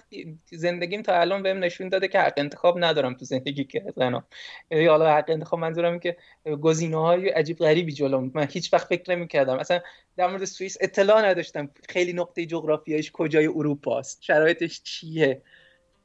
زندگیم 0.51 1.01
تا 1.01 1.19
الان 1.19 1.43
بهم 1.43 1.63
نشون 1.63 1.89
داده 1.89 2.07
که 2.07 2.19
حق 2.19 2.33
انتخاب 2.37 2.83
ندارم 2.83 3.13
تو 3.13 3.25
زندگی 3.25 3.67
زنا 3.95 4.23
یعنی 4.71 4.85
حالا 4.85 5.17
حق 5.17 5.25
انتخاب 5.27 5.59
منظورم 5.59 5.99
که 5.99 6.17
گزینه 6.61 6.97
های 6.97 7.29
عجیب 7.29 7.57
غریبی 7.57 7.91
جلوم 7.91 8.31
من 8.33 8.47
هیچ 8.51 8.73
وقت 8.73 8.87
فکر 8.87 9.15
نمی‌کردم. 9.15 9.59
اصلا 9.59 9.79
در 10.17 10.27
مورد 10.27 10.45
سوئیس 10.45 10.77
اطلاع 10.81 11.25
نداشتم 11.25 11.69
خیلی 11.89 12.13
نقطه 12.13 12.45
جغرافیایش 12.45 13.11
کجای 13.11 13.47
اروپا 13.47 13.99
است 13.99 14.23
شرایطش 14.23 14.81
چیه؟ 14.83 15.41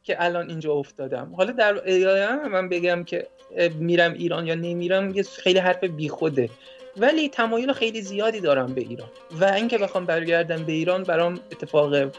که 0.06 0.24
الان 0.24 0.48
اینجا 0.48 0.72
افتادم. 0.72 1.34
حالا 1.36 1.52
در 1.52 2.48
من 2.48 2.68
بگم 2.68 3.04
که 3.04 3.26
میرم 3.78 4.12
ایران 4.12 4.46
یا 4.46 4.54
نمیرم 4.54 5.10
یه 5.10 5.22
خیلی 5.22 5.58
حرف 5.58 5.84
بیخوده. 5.84 6.50
ولی 6.96 7.28
تمایل 7.28 7.72
خیلی 7.72 8.02
زیادی 8.02 8.40
دارم 8.40 8.74
به 8.74 8.80
ایران. 8.80 9.08
و 9.40 9.44
اینکه 9.44 9.78
بخوام 9.78 10.06
برگردم 10.06 10.64
به 10.64 10.72
ایران 10.72 11.02
برام 11.02 11.34
اتفاق 11.34 12.10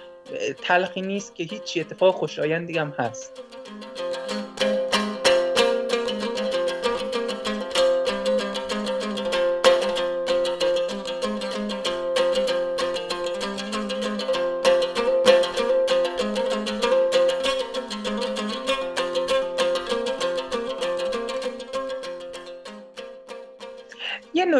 تلخی 0.61 1.01
نیست 1.01 1.35
که 1.35 1.43
هیچی 1.43 1.79
اتفاق 1.79 2.15
خوشایندی 2.15 2.77
هم 2.77 2.93
هست. 2.99 3.41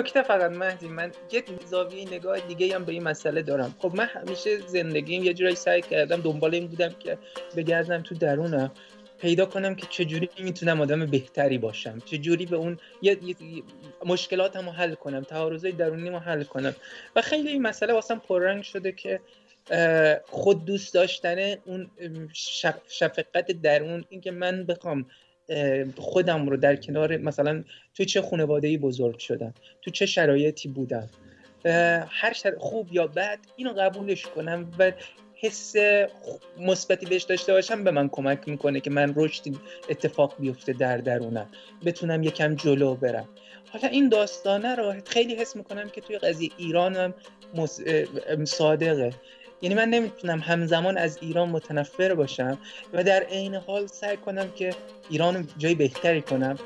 نکته 0.08 0.22
فقط 0.22 0.51
مهدی 0.51 0.88
من 0.88 1.12
یه 1.32 1.43
زاویه 1.66 2.08
نگاه 2.08 2.39
دیگه 2.39 2.76
هم 2.76 2.86
به 2.86 2.91
این 2.91 3.03
مسئله 3.03 3.41
دارم. 3.41 3.76
خب 3.80 3.91
من 3.95 4.05
همیشه 4.05 4.58
زندگیم 4.58 5.24
یه 5.24 5.34
جورایی 5.34 5.55
سعی 5.55 5.82
کردم 5.82 6.22
دنبال 6.22 6.53
این 6.55 6.68
بودم 6.68 6.89
که 6.99 7.18
بگردم 7.58 8.01
تو 8.01 8.16
درونم 8.16 8.72
پیدا 9.22 9.45
کنم 9.45 9.76
که 9.76 9.88
چجوری 9.89 10.30
می‌تونم 10.39 10.82
آدم 10.82 11.05
بهتری 11.05 11.58
باشم. 11.58 11.99
چجوری 12.05 12.45
به 12.45 12.55
اون 12.55 12.78
یه, 13.01 13.18
یه 13.24 13.36
مشکلاتم 14.05 14.66
رو 14.66 14.72
حل 14.72 14.93
کنم 14.93 15.24
تعارضای 15.24 15.72
درونی 15.72 16.10
رو 16.10 16.20
حل 16.20 16.43
کنم. 16.43 16.76
و 17.16 17.22
خیلی 17.22 17.49
این 17.49 17.62
مسئله 17.62 17.93
واسم 17.93 18.20
پررنگ 18.20 18.64
شده 18.64 18.91
که 18.91 19.20
خود 20.30 20.66
دوست 20.66 20.93
داشتن 20.93 21.55
اون 21.66 21.89
شفقت 22.88 23.51
درون 23.51 24.05
اینکه 24.10 24.32
من 24.32 24.64
بخوام 24.64 25.05
خودم 25.98 26.50
رو 26.50 26.58
در 26.58 26.76
کنار 26.76 27.18
مثلا 27.18 27.64
تو 27.95 28.04
چه 28.04 28.22
خانواده 28.22 28.78
بزرگ 28.78 29.20
شدم 29.20 29.54
تو 29.82 29.91
چه 29.91 30.06
شرایطی 30.06 30.70
بودم. 30.70 31.10
هر 32.08 32.34
شر... 32.34 32.56
خوب 32.58 32.93
یا 32.93 33.08
بد 33.08 33.39
اینو 33.56 33.74
قبولش 33.74 34.26
کنم 34.26 34.72
و 34.80 34.91
حس 35.36 35.74
مثبتی 36.60 37.06
بهش 37.06 37.24
داشته 37.24 37.54
باشم 37.54 37.84
به 37.84 37.91
من 37.91 38.10
کمک 38.10 38.48
می‌کنه 38.48 38.80
که 38.80 38.89
من 38.89 39.14
رشدی 39.16 39.58
اتفاق 39.89 40.36
بیفته 40.39 40.74
در 40.74 40.98
درونم 40.98 41.50
بتونم 41.86 42.24
یکم 42.24 42.56
جلو 42.56 42.95
برم. 42.95 43.30
حالا 43.70 43.88
این 43.88 44.10
داستانه 44.10 44.76
رو 44.76 44.93
خیلی 45.06 45.36
حس 45.36 45.56
می‌کنم 45.56 45.89
که 45.89 46.02
توی 46.02 46.18
قضیه 46.18 46.50
ایرانم 46.58 47.14
مص... 47.56 47.80
صادقه. 48.43 49.14
یعنی 49.62 49.76
من 49.76 49.89
نمی‌تونم 49.89 50.39
همزمان 50.39 50.97
از 50.97 51.18
ایران 51.22 51.49
متنفر 51.49 52.16
باشم 52.16 52.58
و 52.93 53.03
در 53.03 53.24
عین 53.24 53.55
حال 53.55 53.88
سعی 53.88 54.18
کنم 54.18 54.51
که 54.51 54.74
ایران 55.10 55.47
جای 55.58 55.76
بهتری 55.76 56.22
کنم. 56.22 56.58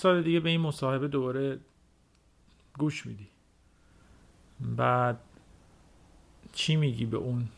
سال 0.00 0.22
دیگه 0.22 0.40
به 0.40 0.50
این 0.50 0.60
مصاحبه 0.60 1.08
دوباره 1.08 1.58
گوش 2.78 3.06
میدی. 3.06 3.28
بعد 4.60 5.20
چی 6.52 6.76
میگی 6.76 7.06
به 7.06 7.16
اون 7.16 7.48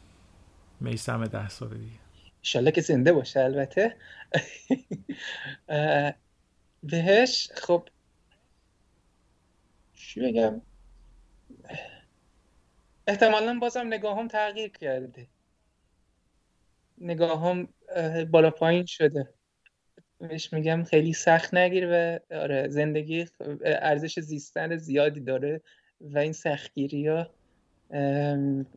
میسم 0.80 1.24
ده 1.26 1.48
سال 1.48 1.68
دیگه؟ 1.78 1.98
انشالله 2.38 2.70
که 2.70 2.80
زنده 2.80 3.12
باشه 3.12 3.40
البته. 3.40 3.96
بهش 6.82 7.50
خب 7.54 7.88
چی 9.94 10.20
بگم؟ 10.20 10.62
احتمالا 13.06 13.58
بازم 13.58 13.86
نگاهم 13.86 14.28
تغییر 14.28 14.68
کرده. 14.68 15.28
نگاهم 16.98 17.68
اه، 17.96 18.24
بالا 18.24 18.50
پایین 18.50 18.86
شده. 18.86 19.34
بهش 20.28 20.52
میگم 20.52 20.84
خیلی 20.84 21.12
سخت 21.12 21.54
نگیر 21.54 21.88
و 21.90 22.18
آره 22.34 22.68
زندگی 22.68 23.26
ارزش 23.64 24.20
زیستن 24.20 24.76
زیادی 24.76 25.20
داره 25.20 25.60
و 26.00 26.18
این 26.18 26.32
سختگیری 26.32 27.08
ها 27.08 27.30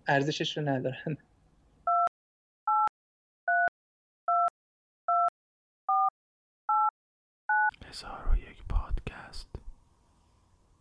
ارزشش 0.08 0.58
رو 0.58 0.70
ندارن. 0.70 1.18